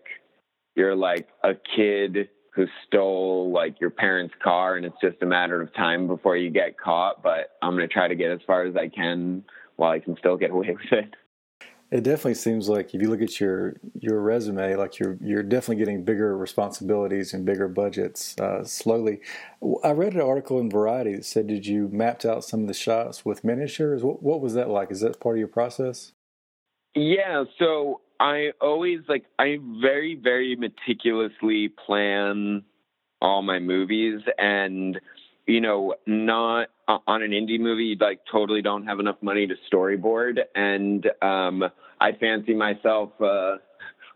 you're 0.74 0.96
like 0.96 1.28
a 1.44 1.52
kid 1.76 2.28
who 2.54 2.66
stole 2.86 3.52
like 3.52 3.80
your 3.80 3.90
parents' 3.90 4.34
car 4.42 4.76
and 4.76 4.86
it's 4.86 4.96
just 5.02 5.22
a 5.22 5.26
matter 5.26 5.60
of 5.60 5.72
time 5.74 6.06
before 6.06 6.36
you 6.36 6.50
get 6.50 6.78
caught. 6.78 7.22
But 7.22 7.50
I'm 7.62 7.76
going 7.76 7.86
to 7.86 7.92
try 7.92 8.08
to 8.08 8.14
get 8.16 8.30
as 8.30 8.40
far 8.46 8.64
as 8.64 8.74
I 8.74 8.88
can 8.88 9.44
while 9.76 9.92
I 9.92 10.00
can 10.00 10.16
still 10.18 10.36
get 10.36 10.50
away 10.50 10.70
with 10.76 10.92
it. 10.92 11.14
It 11.88 12.02
definitely 12.02 12.34
seems 12.34 12.68
like 12.68 12.94
if 12.94 13.00
you 13.00 13.08
look 13.08 13.22
at 13.22 13.38
your 13.38 13.76
your 13.94 14.20
resume, 14.20 14.74
like 14.74 14.98
you're 14.98 15.16
you're 15.20 15.44
definitely 15.44 15.76
getting 15.76 16.04
bigger 16.04 16.36
responsibilities 16.36 17.32
and 17.32 17.44
bigger 17.44 17.68
budgets 17.68 18.36
uh, 18.40 18.64
slowly. 18.64 19.20
I 19.84 19.92
read 19.92 20.14
an 20.14 20.20
article 20.20 20.58
in 20.58 20.68
Variety 20.68 21.14
that 21.14 21.24
said, 21.24 21.46
"Did 21.46 21.64
you 21.64 21.88
mapped 21.92 22.24
out 22.24 22.42
some 22.42 22.62
of 22.62 22.66
the 22.66 22.74
shots 22.74 23.24
with 23.24 23.44
miniatures? 23.44 24.02
What, 24.02 24.20
what 24.20 24.40
was 24.40 24.54
that 24.54 24.68
like? 24.68 24.90
Is 24.90 25.00
that 25.00 25.20
part 25.20 25.36
of 25.36 25.38
your 25.38 25.48
process?" 25.48 26.12
Yeah, 26.96 27.44
so 27.56 28.00
I 28.18 28.50
always 28.60 29.00
like 29.08 29.26
I 29.38 29.58
very 29.80 30.16
very 30.16 30.56
meticulously 30.56 31.68
plan 31.68 32.64
all 33.22 33.42
my 33.42 33.60
movies 33.60 34.22
and 34.38 35.00
you 35.46 35.60
know, 35.60 35.94
not 36.06 36.68
on 36.88 37.22
an 37.22 37.32
indie 37.32 37.60
movie, 37.60 37.96
like 38.00 38.20
totally 38.30 38.62
don't 38.62 38.86
have 38.86 39.00
enough 39.00 39.16
money 39.20 39.46
to 39.46 39.54
storyboard. 39.72 40.38
And 40.54 41.06
um, 41.22 41.64
I 42.00 42.12
fancy 42.12 42.54
myself 42.54 43.10
uh, 43.20 43.56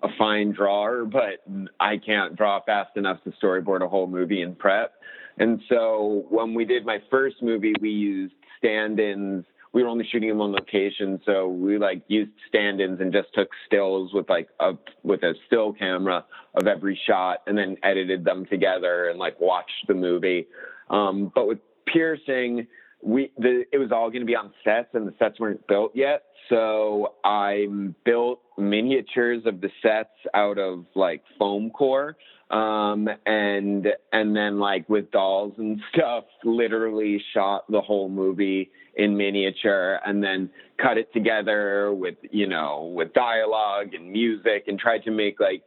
a 0.02 0.08
fine 0.18 0.52
drawer, 0.52 1.04
but 1.04 1.42
I 1.78 1.98
can't 1.98 2.36
draw 2.36 2.60
fast 2.62 2.96
enough 2.96 3.22
to 3.24 3.32
storyboard 3.42 3.82
a 3.82 3.88
whole 3.88 4.06
movie 4.06 4.42
in 4.42 4.54
prep. 4.54 4.92
And 5.38 5.60
so 5.68 6.26
when 6.28 6.54
we 6.54 6.64
did 6.64 6.84
my 6.84 6.98
first 7.10 7.36
movie, 7.42 7.74
we 7.80 7.90
used 7.90 8.34
stand-ins. 8.58 9.44
We 9.72 9.82
were 9.82 9.88
only 9.88 10.06
shooting 10.10 10.28
them 10.28 10.40
on 10.40 10.52
location, 10.52 11.20
so 11.24 11.48
we 11.48 11.78
like 11.78 12.02
used 12.08 12.32
stand-ins 12.48 13.00
and 13.00 13.12
just 13.12 13.28
took 13.34 13.48
stills 13.66 14.12
with 14.12 14.28
like 14.28 14.48
a 14.58 14.72
with 15.04 15.22
a 15.22 15.34
still 15.46 15.72
camera 15.72 16.24
of 16.54 16.66
every 16.66 17.00
shot, 17.06 17.42
and 17.46 17.56
then 17.56 17.76
edited 17.84 18.24
them 18.24 18.46
together 18.46 19.08
and 19.08 19.18
like 19.18 19.40
watched 19.40 19.86
the 19.86 19.94
movie. 19.94 20.48
Um, 20.90 21.30
but 21.32 21.46
with 21.46 21.58
piercing, 21.92 22.66
we 23.02 23.32
the, 23.38 23.64
it 23.72 23.78
was 23.78 23.90
all 23.92 24.10
going 24.10 24.20
to 24.20 24.26
be 24.26 24.36
on 24.36 24.52
sets, 24.64 24.88
and 24.94 25.06
the 25.06 25.14
sets 25.18 25.40
weren't 25.40 25.66
built 25.66 25.92
yet. 25.94 26.24
So 26.48 27.14
I 27.24 27.66
built 28.04 28.40
miniatures 28.58 29.42
of 29.46 29.60
the 29.60 29.70
sets 29.82 30.10
out 30.34 30.58
of 30.58 30.84
like 30.94 31.22
foam 31.38 31.70
core, 31.70 32.16
um, 32.50 33.08
and 33.26 33.86
and 34.12 34.36
then 34.36 34.58
like 34.58 34.88
with 34.88 35.10
dolls 35.10 35.54
and 35.58 35.80
stuff, 35.94 36.24
literally 36.44 37.22
shot 37.32 37.64
the 37.70 37.80
whole 37.80 38.08
movie 38.08 38.70
in 38.96 39.16
miniature, 39.16 40.00
and 40.04 40.22
then 40.22 40.50
cut 40.82 40.98
it 40.98 41.12
together 41.12 41.94
with 41.94 42.16
you 42.30 42.46
know 42.46 42.92
with 42.94 43.12
dialogue 43.14 43.94
and 43.94 44.10
music, 44.10 44.64
and 44.66 44.78
tried 44.78 45.04
to 45.04 45.10
make 45.10 45.40
like 45.40 45.62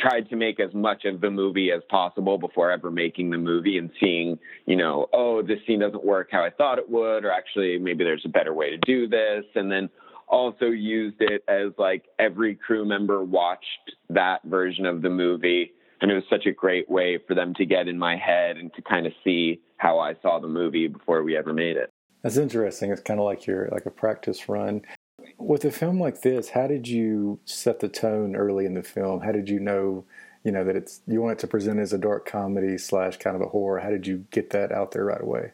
tried 0.00 0.28
to 0.30 0.36
make 0.36 0.60
as 0.60 0.72
much 0.74 1.04
of 1.04 1.20
the 1.20 1.30
movie 1.30 1.70
as 1.70 1.82
possible 1.88 2.38
before 2.38 2.70
ever 2.70 2.90
making 2.90 3.30
the 3.30 3.38
movie 3.38 3.78
and 3.78 3.90
seeing, 4.00 4.38
you 4.66 4.76
know, 4.76 5.08
oh, 5.12 5.42
this 5.42 5.58
scene 5.66 5.80
doesn't 5.80 6.04
work 6.04 6.28
how 6.32 6.42
I 6.44 6.50
thought 6.50 6.78
it 6.78 6.88
would, 6.88 7.24
or 7.24 7.30
actually 7.30 7.78
maybe 7.78 8.04
there's 8.04 8.24
a 8.24 8.28
better 8.28 8.54
way 8.54 8.70
to 8.70 8.78
do 8.78 9.08
this. 9.08 9.44
And 9.54 9.70
then 9.70 9.90
also 10.28 10.66
used 10.66 11.16
it 11.20 11.42
as 11.48 11.72
like 11.76 12.04
every 12.18 12.54
crew 12.54 12.84
member 12.84 13.22
watched 13.24 13.66
that 14.08 14.42
version 14.44 14.86
of 14.86 15.02
the 15.02 15.10
movie. 15.10 15.72
And 16.00 16.10
it 16.10 16.14
was 16.14 16.24
such 16.30 16.46
a 16.46 16.52
great 16.52 16.88
way 16.88 17.18
for 17.28 17.34
them 17.34 17.52
to 17.54 17.66
get 17.66 17.88
in 17.88 17.98
my 17.98 18.16
head 18.16 18.56
and 18.56 18.72
to 18.74 18.82
kind 18.82 19.06
of 19.06 19.12
see 19.22 19.60
how 19.76 19.98
I 19.98 20.14
saw 20.22 20.38
the 20.38 20.48
movie 20.48 20.88
before 20.88 21.22
we 21.22 21.36
ever 21.36 21.52
made 21.52 21.76
it. 21.76 21.90
That's 22.22 22.36
interesting. 22.36 22.90
It's 22.90 23.02
kind 23.02 23.20
of 23.20 23.26
like 23.26 23.46
your 23.46 23.68
like 23.70 23.86
a 23.86 23.90
practice 23.90 24.48
run. 24.48 24.82
With 25.40 25.64
a 25.64 25.70
film 25.70 25.98
like 25.98 26.20
this, 26.20 26.50
how 26.50 26.66
did 26.66 26.86
you 26.86 27.40
set 27.46 27.80
the 27.80 27.88
tone 27.88 28.36
early 28.36 28.66
in 28.66 28.74
the 28.74 28.82
film? 28.82 29.20
How 29.22 29.32
did 29.32 29.48
you 29.48 29.58
know, 29.58 30.04
you 30.44 30.52
know, 30.52 30.64
that 30.64 30.76
it's 30.76 31.00
you 31.06 31.22
want 31.22 31.38
it 31.38 31.38
to 31.40 31.46
present 31.46 31.80
as 31.80 31.92
a 31.92 31.98
dark 31.98 32.26
comedy 32.26 32.76
slash 32.76 33.16
kind 33.16 33.34
of 33.36 33.42
a 33.42 33.48
horror? 33.48 33.80
How 33.80 33.88
did 33.88 34.06
you 34.06 34.26
get 34.30 34.50
that 34.50 34.70
out 34.70 34.92
there 34.92 35.04
right 35.06 35.20
away? 35.20 35.52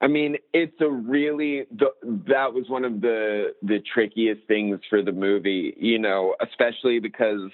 I 0.00 0.08
mean, 0.08 0.36
it's 0.52 0.78
a 0.80 0.90
really 0.90 1.66
the, 1.70 1.86
that 2.28 2.52
was 2.52 2.68
one 2.68 2.84
of 2.84 3.00
the 3.00 3.54
the 3.62 3.78
trickiest 3.94 4.42
things 4.48 4.80
for 4.90 5.00
the 5.00 5.12
movie, 5.12 5.74
you 5.78 5.98
know, 5.98 6.34
especially 6.42 6.98
because 6.98 7.50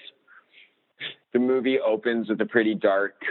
the 1.31 1.39
movie 1.39 1.79
opens 1.79 2.27
with 2.27 2.41
a 2.41 2.45
pretty 2.45 2.73
dark 2.73 3.21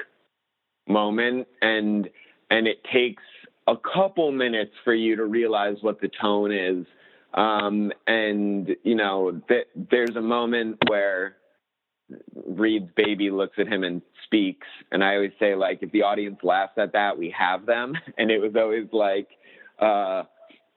moment 0.89 1.49
and 1.61 2.09
and 2.51 2.67
it 2.67 2.79
takes 2.93 3.23
a 3.67 3.75
couple 3.77 4.33
minutes 4.33 4.73
for 4.85 4.95
you 4.95 5.17
to 5.17 5.25
realize 5.25 5.77
what 5.83 6.01
the 6.01 6.11
tone 6.21 6.53
is 6.53 6.87
um, 7.35 7.93
and 8.07 8.69
you 8.83 8.95
know, 8.95 9.41
th- 9.49 9.69
there's 9.91 10.17
a 10.17 10.21
moment 10.21 10.79
where 10.89 11.37
Reed's 12.47 12.91
baby 12.97 13.31
looks 13.31 13.57
at 13.59 13.69
him 13.69 13.85
and 13.85 14.03
speaks, 14.25 14.67
and 14.91 15.05
I 15.05 15.15
always 15.15 15.33
say 15.39 15.55
like, 15.55 15.79
if 15.83 15.93
the 15.93 16.03
audience 16.03 16.39
laughs 16.43 16.73
at 16.77 16.93
that, 16.93 17.17
we 17.17 17.35
have 17.39 17.67
them. 17.67 17.95
And 18.19 18.31
it 18.31 18.39
was 18.41 18.53
always 18.57 18.89
like 18.93 19.29
uh, 19.81 20.25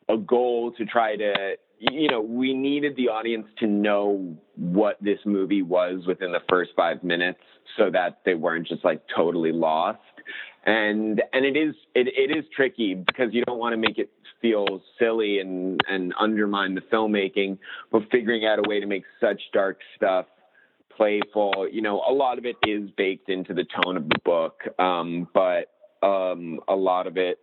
a 0.09 0.17
goal 0.17 0.73
to 0.77 0.85
try 0.85 1.15
to 1.15 1.55
you 1.91 2.07
know, 2.09 2.21
we 2.21 2.53
needed 2.53 2.95
the 2.95 3.09
audience 3.09 3.47
to 3.59 3.67
know 3.67 4.37
what 4.55 4.97
this 5.01 5.19
movie 5.25 5.61
was 5.61 6.05
within 6.07 6.31
the 6.31 6.39
first 6.49 6.71
five 6.75 7.03
minutes 7.03 7.39
so 7.77 7.89
that 7.91 8.19
they 8.25 8.35
weren't 8.35 8.67
just 8.67 8.85
like 8.85 9.01
totally 9.13 9.51
lost. 9.51 9.99
And 10.65 11.21
and 11.33 11.45
it 11.45 11.57
is 11.57 11.75
it, 11.93 12.07
it 12.07 12.37
is 12.37 12.45
tricky 12.55 12.93
because 12.93 13.33
you 13.33 13.43
don't 13.43 13.59
want 13.59 13.73
to 13.73 13.77
make 13.77 13.97
it 13.97 14.09
feel 14.43 14.83
silly 14.99 15.39
and, 15.39 15.79
and 15.89 16.13
undermine 16.19 16.75
the 16.75 16.81
filmmaking, 16.81 17.57
but 17.91 18.03
figuring 18.11 18.45
out 18.45 18.59
a 18.59 18.69
way 18.69 18.79
to 18.79 18.85
make 18.85 19.05
such 19.19 19.41
dark 19.53 19.79
stuff 19.95 20.25
playful. 20.95 21.67
You 21.71 21.81
know, 21.81 22.03
a 22.07 22.13
lot 22.13 22.37
of 22.37 22.45
it 22.45 22.57
is 22.67 22.91
baked 22.95 23.29
into 23.29 23.55
the 23.55 23.63
tone 23.63 23.97
of 23.97 24.07
the 24.09 24.19
book, 24.23 24.61
um, 24.77 25.27
but 25.33 25.71
um, 26.03 26.59
a 26.67 26.75
lot 26.75 27.07
of 27.07 27.17
it 27.17 27.39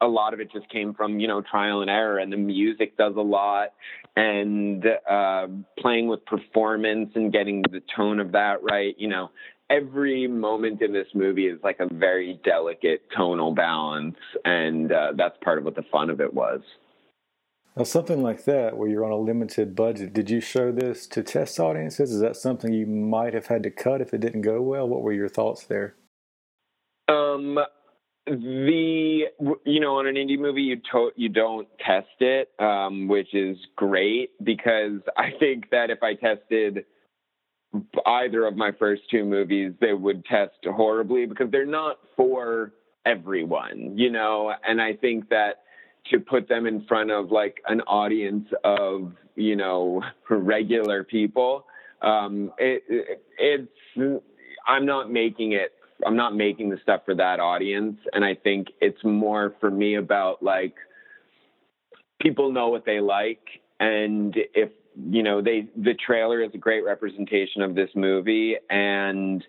a 0.00 0.06
lot 0.06 0.32
of 0.32 0.38
it 0.38 0.52
just 0.52 0.68
came 0.68 0.94
from 0.94 1.18
you 1.18 1.26
know 1.26 1.42
trial 1.42 1.80
and 1.80 1.90
error 1.90 2.18
and 2.18 2.32
the 2.32 2.36
music 2.36 2.96
does 2.96 3.14
a 3.16 3.20
lot 3.20 3.70
and 4.16 4.84
uh, 5.10 5.46
playing 5.78 6.06
with 6.08 6.24
performance 6.24 7.10
and 7.14 7.32
getting 7.32 7.62
the 7.72 7.82
tone 7.96 8.20
of 8.20 8.32
that 8.32 8.62
right 8.62 8.94
you 8.98 9.08
know 9.08 9.30
every 9.70 10.26
moment 10.26 10.82
in 10.82 10.92
this 10.92 11.08
movie 11.14 11.46
is 11.46 11.58
like 11.62 11.80
a 11.80 11.92
very 11.92 12.40
delicate 12.44 13.02
tonal 13.16 13.54
balance 13.54 14.16
and 14.44 14.92
uh, 14.92 15.12
that's 15.16 15.36
part 15.42 15.58
of 15.58 15.64
what 15.64 15.76
the 15.76 15.84
fun 15.90 16.10
of 16.10 16.20
it 16.20 16.32
was. 16.32 16.60
Now 17.76 17.84
something 17.84 18.22
like 18.22 18.44
that 18.44 18.76
where 18.76 18.88
you're 18.88 19.04
on 19.04 19.12
a 19.12 19.18
limited 19.18 19.76
budget 19.76 20.12
did 20.12 20.30
you 20.30 20.40
show 20.40 20.72
this 20.72 21.06
to 21.08 21.22
test 21.22 21.60
audiences? 21.60 22.12
Is 22.12 22.20
that 22.20 22.36
something 22.36 22.72
you 22.72 22.86
might 22.86 23.34
have 23.34 23.46
had 23.46 23.62
to 23.64 23.70
cut 23.70 24.00
if 24.00 24.12
it 24.12 24.20
didn't 24.20 24.42
go 24.42 24.60
well? 24.60 24.88
What 24.88 25.02
were 25.02 25.12
your 25.12 25.28
thoughts 25.28 25.64
there? 25.64 25.94
Um 27.08 27.58
the 28.30 29.24
you 29.64 29.80
know 29.80 29.96
on 29.96 30.06
an 30.06 30.14
indie 30.16 30.38
movie 30.38 30.62
you 30.62 30.76
to, 30.92 31.10
you 31.16 31.28
don't 31.28 31.68
test 31.84 32.06
it 32.20 32.50
um, 32.58 33.08
which 33.08 33.34
is 33.34 33.56
great 33.76 34.30
because 34.42 35.00
i 35.16 35.30
think 35.38 35.70
that 35.70 35.90
if 35.90 36.02
i 36.02 36.14
tested 36.14 36.84
either 38.06 38.46
of 38.46 38.56
my 38.56 38.72
first 38.78 39.02
two 39.10 39.24
movies 39.24 39.72
they 39.80 39.92
would 39.92 40.24
test 40.24 40.54
horribly 40.64 41.26
because 41.26 41.50
they're 41.50 41.66
not 41.66 41.98
for 42.16 42.72
everyone 43.04 43.96
you 43.96 44.10
know 44.10 44.52
and 44.66 44.80
i 44.80 44.94
think 44.94 45.28
that 45.28 45.62
to 46.10 46.18
put 46.18 46.48
them 46.48 46.66
in 46.66 46.84
front 46.86 47.10
of 47.10 47.30
like 47.30 47.58
an 47.66 47.80
audience 47.82 48.48
of 48.64 49.12
you 49.36 49.56
know 49.56 50.02
regular 50.30 51.04
people 51.04 51.66
um, 52.00 52.52
it, 52.58 52.82
it, 52.88 53.22
it's 53.38 54.22
i'm 54.66 54.86
not 54.86 55.10
making 55.10 55.52
it 55.52 55.72
I'm 56.06 56.16
not 56.16 56.34
making 56.34 56.70
the 56.70 56.78
stuff 56.82 57.02
for 57.04 57.14
that 57.16 57.40
audience. 57.40 57.98
And 58.12 58.24
I 58.24 58.34
think 58.34 58.68
it's 58.80 59.02
more 59.04 59.54
for 59.60 59.70
me 59.70 59.96
about 59.96 60.42
like 60.42 60.74
people 62.20 62.52
know 62.52 62.68
what 62.68 62.84
they 62.84 63.00
like. 63.00 63.42
And 63.80 64.34
if, 64.54 64.70
you 65.10 65.22
know, 65.22 65.40
they, 65.40 65.68
the 65.76 65.94
trailer 65.94 66.42
is 66.42 66.50
a 66.54 66.58
great 66.58 66.84
representation 66.84 67.62
of 67.62 67.74
this 67.74 67.90
movie. 67.94 68.56
And 68.68 69.44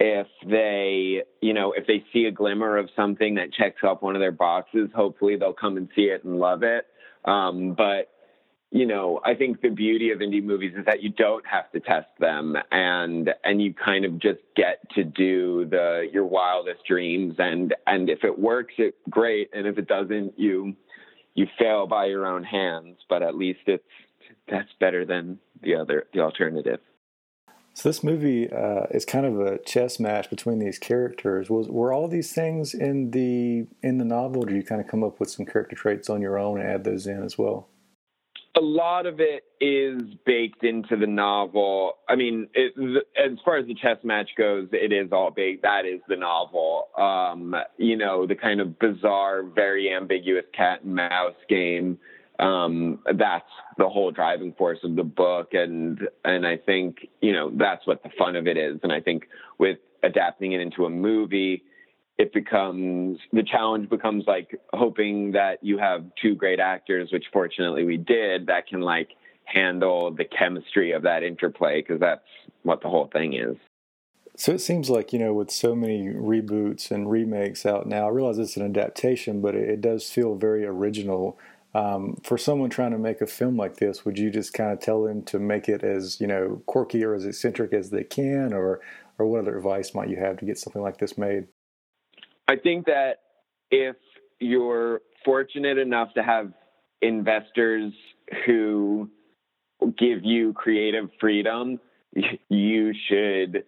if 0.00 0.26
they, 0.46 1.22
you 1.40 1.52
know, 1.52 1.72
if 1.72 1.86
they 1.86 2.04
see 2.12 2.24
a 2.26 2.30
glimmer 2.30 2.78
of 2.78 2.88
something 2.96 3.34
that 3.34 3.52
checks 3.52 3.82
off 3.82 4.02
one 4.02 4.16
of 4.16 4.20
their 4.20 4.32
boxes, 4.32 4.90
hopefully 4.94 5.36
they'll 5.36 5.52
come 5.52 5.76
and 5.76 5.88
see 5.94 6.02
it 6.02 6.24
and 6.24 6.38
love 6.38 6.62
it. 6.62 6.86
Um, 7.24 7.74
but 7.74 8.10
you 8.74 8.86
know, 8.86 9.20
I 9.24 9.34
think 9.34 9.60
the 9.60 9.68
beauty 9.68 10.10
of 10.10 10.18
indie 10.18 10.42
movies 10.42 10.72
is 10.76 10.84
that 10.86 11.00
you 11.00 11.08
don't 11.10 11.46
have 11.46 11.70
to 11.70 11.80
test 11.80 12.08
them 12.18 12.56
and 12.72 13.30
and 13.44 13.62
you 13.62 13.72
kind 13.72 14.04
of 14.04 14.18
just 14.18 14.40
get 14.56 14.80
to 14.96 15.04
do 15.04 15.64
the 15.66 16.08
your 16.12 16.24
wildest 16.24 16.84
dreams 16.84 17.36
and 17.38 17.72
and 17.86 18.10
if 18.10 18.24
it 18.24 18.36
works 18.36 18.74
it 18.78 18.96
great 19.08 19.48
and 19.54 19.68
if 19.68 19.78
it 19.78 19.86
doesn't 19.86 20.36
you 20.36 20.74
you 21.36 21.46
fail 21.56 21.86
by 21.86 22.06
your 22.06 22.26
own 22.26 22.42
hands 22.42 22.96
but 23.08 23.22
at 23.22 23.36
least 23.36 23.60
it's 23.66 23.84
that's 24.48 24.72
better 24.80 25.04
than 25.04 25.38
the 25.62 25.76
other 25.76 26.06
the 26.12 26.20
alternative. 26.20 26.80
So 27.76 27.88
this 27.88 28.04
movie 28.04 28.48
uh, 28.52 28.84
is 28.92 29.04
kind 29.04 29.26
of 29.26 29.40
a 29.40 29.58
chess 29.58 29.98
match 29.98 30.30
between 30.30 30.60
these 30.60 30.78
characters. 30.78 31.50
Was 31.50 31.68
were 31.68 31.92
all 31.92 32.06
these 32.06 32.32
things 32.32 32.72
in 32.72 33.10
the 33.10 33.66
in 33.82 33.98
the 33.98 34.04
novel? 34.04 34.44
Or 34.44 34.46
did 34.46 34.56
you 34.56 34.62
kind 34.62 34.80
of 34.80 34.86
come 34.86 35.02
up 35.02 35.18
with 35.18 35.30
some 35.30 35.44
character 35.44 35.74
traits 35.74 36.08
on 36.08 36.22
your 36.22 36.38
own 36.38 36.60
and 36.60 36.68
add 36.68 36.84
those 36.84 37.06
in 37.06 37.22
as 37.24 37.36
well? 37.36 37.68
a 38.56 38.60
lot 38.60 39.06
of 39.06 39.18
it 39.18 39.44
is 39.60 40.00
baked 40.24 40.62
into 40.62 40.96
the 40.96 41.06
novel. 41.06 41.94
I 42.08 42.14
mean, 42.14 42.48
it, 42.54 42.72
as 43.16 43.38
far 43.44 43.56
as 43.56 43.66
the 43.66 43.74
chess 43.74 43.98
match 44.04 44.30
goes, 44.38 44.68
it 44.72 44.92
is 44.92 45.10
all 45.10 45.30
baked. 45.30 45.62
That 45.62 45.84
is 45.86 46.00
the 46.08 46.16
novel. 46.16 46.88
Um, 46.96 47.54
you 47.78 47.96
know, 47.96 48.26
the 48.26 48.36
kind 48.36 48.60
of 48.60 48.78
bizarre, 48.78 49.42
very 49.42 49.92
ambiguous 49.92 50.44
cat 50.56 50.82
and 50.84 50.94
mouse 50.94 51.34
game. 51.48 51.98
Um, 52.38 53.00
that's 53.16 53.48
the 53.78 53.88
whole 53.88 54.10
driving 54.10 54.54
force 54.54 54.78
of 54.82 54.96
the 54.96 55.04
book, 55.04 55.50
and 55.52 56.00
and 56.24 56.46
I 56.46 56.56
think 56.56 57.06
you 57.20 57.32
know 57.32 57.50
that's 57.54 57.86
what 57.86 58.02
the 58.02 58.10
fun 58.18 58.34
of 58.34 58.46
it 58.46 58.56
is. 58.56 58.80
And 58.82 58.92
I 58.92 59.00
think 59.00 59.28
with 59.58 59.78
adapting 60.02 60.52
it 60.52 60.60
into 60.60 60.84
a 60.84 60.90
movie, 60.90 61.62
it 62.18 62.32
becomes 62.32 63.18
the 63.32 63.42
challenge 63.42 63.88
becomes 63.88 64.24
like 64.26 64.60
hoping 64.72 65.32
that 65.32 65.62
you 65.62 65.78
have 65.78 66.04
two 66.20 66.34
great 66.34 66.60
actors, 66.60 67.10
which 67.12 67.24
fortunately 67.32 67.84
we 67.84 67.96
did, 67.96 68.46
that 68.46 68.66
can 68.66 68.80
like 68.80 69.10
handle 69.44 70.12
the 70.12 70.24
chemistry 70.24 70.92
of 70.92 71.02
that 71.02 71.22
interplay 71.22 71.82
because 71.82 72.00
that's 72.00 72.24
what 72.62 72.82
the 72.82 72.88
whole 72.88 73.08
thing 73.12 73.34
is. 73.34 73.56
So 74.36 74.52
it 74.52 74.60
seems 74.60 74.90
like, 74.90 75.12
you 75.12 75.18
know, 75.18 75.32
with 75.32 75.50
so 75.50 75.76
many 75.76 76.08
reboots 76.08 76.90
and 76.90 77.08
remakes 77.08 77.64
out 77.64 77.86
now, 77.86 78.06
I 78.06 78.10
realize 78.10 78.38
it's 78.38 78.56
an 78.56 78.64
adaptation, 78.64 79.40
but 79.40 79.54
it, 79.54 79.68
it 79.68 79.80
does 79.80 80.10
feel 80.10 80.34
very 80.34 80.66
original. 80.66 81.38
Um, 81.74 82.16
for 82.22 82.38
someone 82.38 82.70
trying 82.70 82.92
to 82.92 82.98
make 82.98 83.20
a 83.20 83.26
film 83.26 83.56
like 83.56 83.76
this, 83.76 84.04
would 84.04 84.18
you 84.18 84.30
just 84.30 84.52
kind 84.52 84.72
of 84.72 84.78
tell 84.78 85.02
them 85.02 85.22
to 85.24 85.40
make 85.40 85.68
it 85.68 85.82
as, 85.82 86.20
you 86.20 86.26
know, 86.26 86.62
quirky 86.66 87.02
or 87.02 87.14
as 87.14 87.26
eccentric 87.26 87.72
as 87.72 87.90
they 87.90 88.04
can, 88.04 88.52
or, 88.52 88.80
or 89.18 89.26
what 89.26 89.40
other 89.40 89.56
advice 89.56 89.92
might 89.92 90.08
you 90.08 90.16
have 90.16 90.36
to 90.38 90.44
get 90.44 90.58
something 90.58 90.82
like 90.82 90.98
this 90.98 91.18
made? 91.18 91.48
I 92.46 92.56
think 92.56 92.86
that 92.86 93.20
if 93.70 93.96
you're 94.38 95.00
fortunate 95.24 95.78
enough 95.78 96.14
to 96.14 96.22
have 96.22 96.52
investors 97.02 97.92
who 98.46 99.10
give 99.98 100.24
you 100.24 100.52
creative 100.52 101.10
freedom, 101.20 101.80
you 102.48 102.92
should 103.08 103.64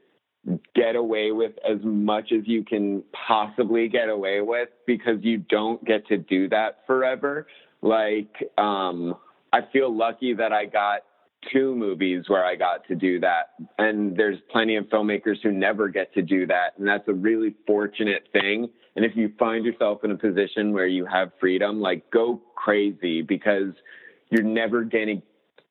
get 0.76 0.94
away 0.94 1.32
with 1.32 1.52
as 1.68 1.78
much 1.82 2.30
as 2.30 2.46
you 2.46 2.64
can 2.64 3.02
possibly 3.26 3.88
get 3.88 4.08
away 4.08 4.40
with 4.40 4.68
because 4.86 5.16
you 5.22 5.38
don't 5.38 5.84
get 5.84 6.06
to 6.06 6.16
do 6.16 6.48
that 6.48 6.78
forever. 6.86 7.48
Like, 7.86 8.34
um, 8.58 9.14
I 9.52 9.60
feel 9.72 9.96
lucky 9.96 10.34
that 10.34 10.52
I 10.52 10.66
got 10.66 11.02
two 11.52 11.76
movies 11.76 12.24
where 12.26 12.44
I 12.44 12.56
got 12.56 12.86
to 12.88 12.96
do 12.96 13.20
that. 13.20 13.54
And 13.78 14.16
there's 14.16 14.38
plenty 14.50 14.74
of 14.74 14.86
filmmakers 14.86 15.36
who 15.42 15.52
never 15.52 15.88
get 15.88 16.12
to 16.14 16.22
do 16.22 16.46
that. 16.48 16.78
And 16.78 16.88
that's 16.88 17.06
a 17.06 17.12
really 17.12 17.54
fortunate 17.64 18.28
thing. 18.32 18.68
And 18.96 19.04
if 19.04 19.12
you 19.14 19.32
find 19.38 19.64
yourself 19.64 20.02
in 20.02 20.10
a 20.10 20.16
position 20.16 20.72
where 20.72 20.88
you 20.88 21.06
have 21.06 21.30
freedom, 21.38 21.80
like 21.80 22.10
go 22.10 22.40
crazy 22.56 23.22
because 23.22 23.72
you're 24.30 24.42
never 24.42 24.82
going 24.82 25.22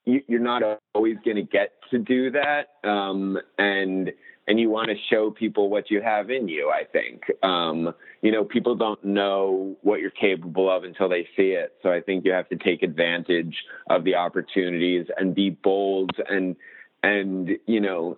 to, 0.06 0.22
you're 0.28 0.40
not 0.40 0.62
always 0.94 1.18
going 1.26 1.36
to 1.36 1.44
get 1.44 1.74
to 1.92 1.98
do 2.00 2.32
that. 2.32 2.88
Um, 2.88 3.38
and, 3.58 4.12
and 4.48 4.60
you 4.60 4.70
want 4.70 4.90
to 4.90 4.96
show 5.10 5.32
people 5.32 5.70
what 5.70 5.90
you 5.90 6.02
have 6.02 6.30
in 6.30 6.48
you, 6.48 6.70
I 6.70 6.84
think. 6.84 7.24
Um, 7.44 7.94
you 8.22 8.32
know, 8.32 8.44
people 8.44 8.76
don't 8.76 9.04
know 9.04 9.76
what 9.82 10.00
you're 10.00 10.12
capable 10.12 10.70
of 10.70 10.84
until 10.84 11.10
they 11.10 11.28
see 11.36 11.52
it. 11.52 11.74
So 11.82 11.92
I 11.92 12.02
think 12.02 12.26
you 12.26 12.32
have 12.32 12.50
to 12.50 12.56
take 12.56 12.84
advantage 12.84 13.56
of 13.90 14.04
the 14.04 14.16
opportunities 14.16 15.08
and 15.18 15.34
be 15.34 15.50
bold 15.50 16.12
and, 16.30 16.56
and, 17.02 17.50
you 17.66 17.80
know, 17.80 18.18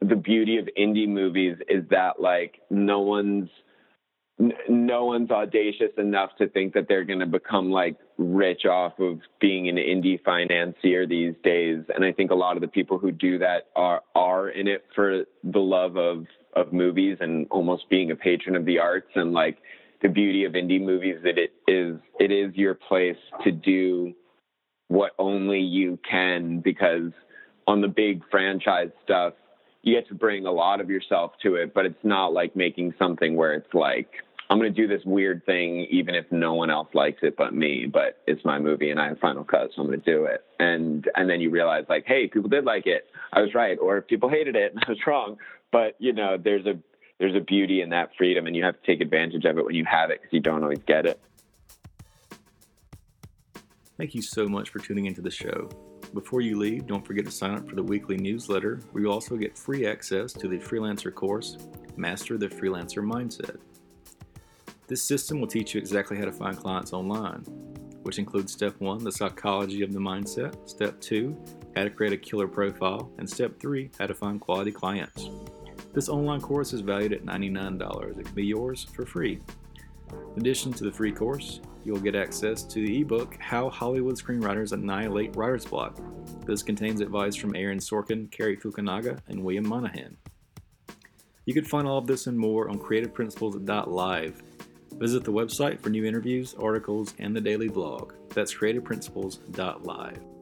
the 0.00 0.16
beauty 0.16 0.58
of 0.58 0.68
indie 0.78 1.08
movies 1.08 1.56
is 1.68 1.84
that 1.90 2.20
like 2.20 2.60
no 2.70 3.00
one's 3.00 3.48
no 4.68 5.04
one's 5.04 5.30
audacious 5.30 5.90
enough 5.98 6.30
to 6.38 6.48
think 6.48 6.72
that 6.74 6.86
they're 6.88 7.04
going 7.04 7.18
to 7.18 7.26
become 7.26 7.70
like 7.70 7.96
rich 8.18 8.66
off 8.66 8.92
of 9.00 9.18
being 9.40 9.68
an 9.68 9.76
indie 9.76 10.22
financier 10.22 11.06
these 11.06 11.34
days. 11.42 11.82
And 11.94 12.04
i 12.04 12.12
think 12.12 12.30
a 12.30 12.36
lot 12.36 12.56
of 12.56 12.60
the 12.60 12.68
people 12.68 12.98
who 12.98 13.10
do 13.10 13.38
that 13.38 13.68
are 13.74 14.02
are 14.14 14.48
in 14.48 14.68
it 14.68 14.84
for 14.94 15.24
the 15.42 15.58
love 15.58 15.96
of 15.96 16.26
of 16.54 16.72
movies 16.72 17.18
and 17.20 17.46
almost 17.50 17.88
being 17.90 18.10
a 18.10 18.16
patron 18.16 18.54
of 18.54 18.64
the 18.64 18.78
arts. 18.78 19.10
And 19.16 19.32
like 19.32 19.58
the 20.02 20.08
beauty 20.08 20.44
of 20.44 20.52
indie 20.52 20.80
movies 20.80 21.16
that 21.24 21.38
it 21.38 21.52
is 21.66 21.98
it 22.20 22.30
is 22.30 22.54
your 22.54 22.74
place 22.74 23.16
to 23.44 23.50
do 23.50 24.14
what 24.88 25.12
only 25.18 25.60
you 25.60 25.98
can 26.08 26.60
because 26.60 27.12
on 27.66 27.80
the 27.80 27.88
big 27.88 28.22
franchise 28.30 28.90
stuff 29.04 29.34
you 29.82 29.94
get 29.94 30.08
to 30.08 30.14
bring 30.14 30.46
a 30.46 30.50
lot 30.50 30.80
of 30.80 30.88
yourself 30.88 31.32
to 31.42 31.56
it 31.56 31.74
but 31.74 31.84
it's 31.84 32.04
not 32.04 32.32
like 32.32 32.54
making 32.56 32.94
something 32.98 33.36
where 33.36 33.54
it's 33.54 33.74
like 33.74 34.08
I'm 34.50 34.58
going 34.58 34.72
to 34.72 34.80
do 34.80 34.88
this 34.88 35.04
weird 35.04 35.44
thing, 35.44 35.86
even 35.90 36.14
if 36.14 36.24
no 36.30 36.54
one 36.54 36.70
else 36.70 36.88
likes 36.94 37.18
it 37.22 37.36
but 37.36 37.54
me. 37.54 37.86
But 37.86 38.22
it's 38.26 38.44
my 38.44 38.58
movie, 38.58 38.90
and 38.90 38.98
I 38.98 39.08
have 39.08 39.18
final 39.18 39.44
cut, 39.44 39.70
so 39.74 39.82
I'm 39.82 39.88
going 39.88 40.00
to 40.00 40.10
do 40.10 40.24
it. 40.24 40.44
And 40.58 41.08
and 41.16 41.28
then 41.28 41.40
you 41.40 41.50
realize, 41.50 41.84
like, 41.88 42.04
hey, 42.06 42.28
people 42.28 42.48
did 42.48 42.64
like 42.64 42.86
it. 42.86 43.10
I 43.32 43.40
was 43.40 43.54
right, 43.54 43.78
or 43.80 44.00
people 44.00 44.28
hated 44.28 44.56
it, 44.56 44.72
and 44.72 44.82
I 44.86 44.90
was 44.90 44.98
wrong. 45.06 45.36
But 45.70 45.96
you 45.98 46.12
know, 46.12 46.38
there's 46.42 46.66
a 46.66 46.78
there's 47.18 47.36
a 47.36 47.40
beauty 47.40 47.82
in 47.82 47.90
that 47.90 48.10
freedom, 48.16 48.46
and 48.46 48.56
you 48.56 48.64
have 48.64 48.80
to 48.80 48.86
take 48.86 49.00
advantage 49.00 49.44
of 49.44 49.58
it 49.58 49.64
when 49.64 49.74
you 49.74 49.84
have 49.84 50.10
it, 50.10 50.20
because 50.22 50.32
you 50.32 50.40
don't 50.40 50.62
always 50.62 50.82
get 50.86 51.04
it. 51.04 51.20
Thank 53.98 54.14
you 54.14 54.22
so 54.22 54.46
much 54.46 54.70
for 54.70 54.78
tuning 54.78 55.06
into 55.06 55.20
the 55.20 55.30
show. 55.30 55.68
Before 56.14 56.40
you 56.40 56.56
leave, 56.56 56.86
don't 56.86 57.04
forget 57.04 57.24
to 57.26 57.30
sign 57.30 57.54
up 57.54 57.68
for 57.68 57.74
the 57.74 57.82
weekly 57.82 58.16
newsletter 58.16 58.80
where 58.92 59.02
you 59.02 59.10
also 59.10 59.36
get 59.36 59.58
free 59.58 59.86
access 59.86 60.32
to 60.34 60.48
the 60.48 60.56
freelancer 60.56 61.12
course, 61.12 61.58
Master 61.96 62.38
the 62.38 62.48
Freelancer 62.48 63.02
Mindset. 63.04 63.58
This 64.88 65.02
system 65.02 65.38
will 65.38 65.46
teach 65.46 65.74
you 65.74 65.78
exactly 65.78 66.16
how 66.16 66.24
to 66.24 66.32
find 66.32 66.56
clients 66.56 66.94
online, 66.94 67.40
which 68.04 68.18
includes 68.18 68.54
step 68.54 68.74
one, 68.78 69.04
the 69.04 69.12
psychology 69.12 69.82
of 69.82 69.92
the 69.92 69.98
mindset, 69.98 70.66
step 70.66 70.98
two, 70.98 71.36
how 71.76 71.84
to 71.84 71.90
create 71.90 72.14
a 72.14 72.16
killer 72.16 72.48
profile, 72.48 73.12
and 73.18 73.28
step 73.28 73.60
three, 73.60 73.90
how 73.98 74.06
to 74.06 74.14
find 74.14 74.40
quality 74.40 74.72
clients. 74.72 75.28
This 75.92 76.08
online 76.08 76.40
course 76.40 76.72
is 76.72 76.80
valued 76.80 77.12
at 77.12 77.26
$99. 77.26 78.18
It 78.18 78.24
can 78.24 78.34
be 78.34 78.46
yours 78.46 78.86
for 78.94 79.04
free. 79.04 79.40
In 80.34 80.40
addition 80.40 80.72
to 80.72 80.84
the 80.84 80.92
free 80.92 81.12
course, 81.12 81.60
you'll 81.84 82.00
get 82.00 82.16
access 82.16 82.62
to 82.62 82.86
the 82.86 83.02
ebook 83.02 83.36
How 83.40 83.68
Hollywood 83.68 84.16
Screenwriters 84.16 84.72
Annihilate 84.72 85.36
Writer's 85.36 85.66
Block. 85.66 86.00
This 86.46 86.62
contains 86.62 87.02
advice 87.02 87.36
from 87.36 87.54
Aaron 87.54 87.78
Sorkin, 87.78 88.30
Cary 88.30 88.56
Fukunaga, 88.56 89.18
and 89.28 89.44
William 89.44 89.68
Monahan. 89.68 90.16
You 91.44 91.52
can 91.52 91.64
find 91.64 91.86
all 91.86 91.98
of 91.98 92.06
this 92.06 92.26
and 92.26 92.38
more 92.38 92.70
on 92.70 92.78
creativeprinciples.live. 92.78 94.42
Visit 94.98 95.24
the 95.24 95.32
website 95.32 95.80
for 95.80 95.90
new 95.90 96.04
interviews, 96.04 96.54
articles, 96.58 97.14
and 97.18 97.34
the 97.34 97.40
daily 97.40 97.68
blog. 97.68 98.12
That's 98.34 98.54
creativeprinciples.live. 98.54 100.37